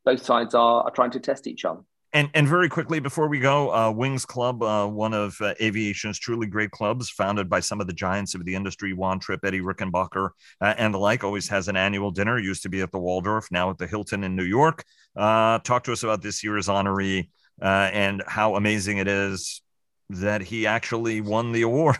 [0.09, 1.80] both sides are, are trying to test each other.
[2.14, 6.18] And and very quickly before we go, uh, Wings Club, uh, one of uh, aviation's
[6.18, 9.61] truly great clubs, founded by some of the giants of the industry, Juan Trippe, Eddie
[9.61, 10.30] Rickenbacker,
[10.62, 12.38] uh, and the like, always has an annual dinner.
[12.38, 14.82] Used to be at the Waldorf, now at the Hilton in New York.
[15.14, 17.28] Uh, talk to us about this year's honoree
[17.61, 19.61] uh, and how amazing it is
[20.09, 21.98] that he actually won the award,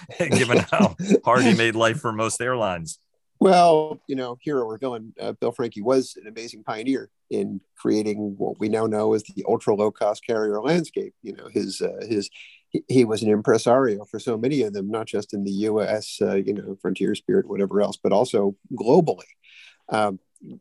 [0.18, 0.94] given how
[1.24, 3.00] hard he made life for most airlines.
[3.40, 5.12] Well, you know, here we're going.
[5.20, 9.44] Uh, Bill Franke was an amazing pioneer in creating what we now know as the
[9.46, 11.14] ultra low cost carrier landscape.
[11.22, 12.30] You know, his uh, his
[12.70, 16.18] he, he, was an impresario for so many of them, not just in the U.S.
[16.20, 19.22] Uh, you know, Frontier Spirit, whatever else, but also globally.
[19.88, 20.18] Um,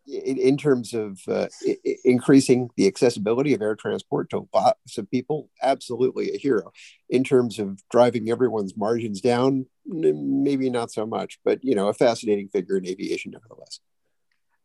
[0.07, 5.09] in, in, terms of uh, I- increasing the accessibility of air transport to lots of
[5.11, 6.71] people, absolutely a hero.
[7.09, 11.93] In terms of driving everyone's margins down, maybe not so much, but you know, a
[11.93, 13.79] fascinating figure in aviation, nevertheless.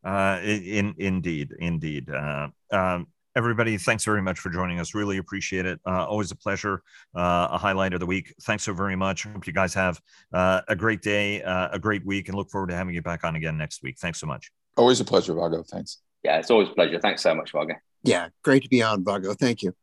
[0.05, 2.11] Uh, in indeed, indeed.
[2.11, 3.07] Uh, um,
[3.37, 4.95] everybody, thanks very much for joining us.
[4.95, 5.81] Really appreciate it.
[5.87, 6.83] Uh, always a pleasure.
[7.15, 8.35] Uh, a highlight of the week.
[8.43, 9.25] Thanks so very much.
[9.25, 10.01] Hope you guys have
[10.33, 13.25] uh, a great day, uh, a great week, and look forward to having you back
[13.25, 13.99] on again next week.
[13.99, 14.51] Thanks so much.
[14.77, 15.63] Always a pleasure, Vago.
[15.63, 15.99] Thanks.
[16.23, 16.99] Yeah, it's always a pleasure.
[17.01, 17.75] Thanks so much, Vago.
[18.05, 19.35] Yeah, great to be on, Vago.
[19.35, 19.75] Thank you.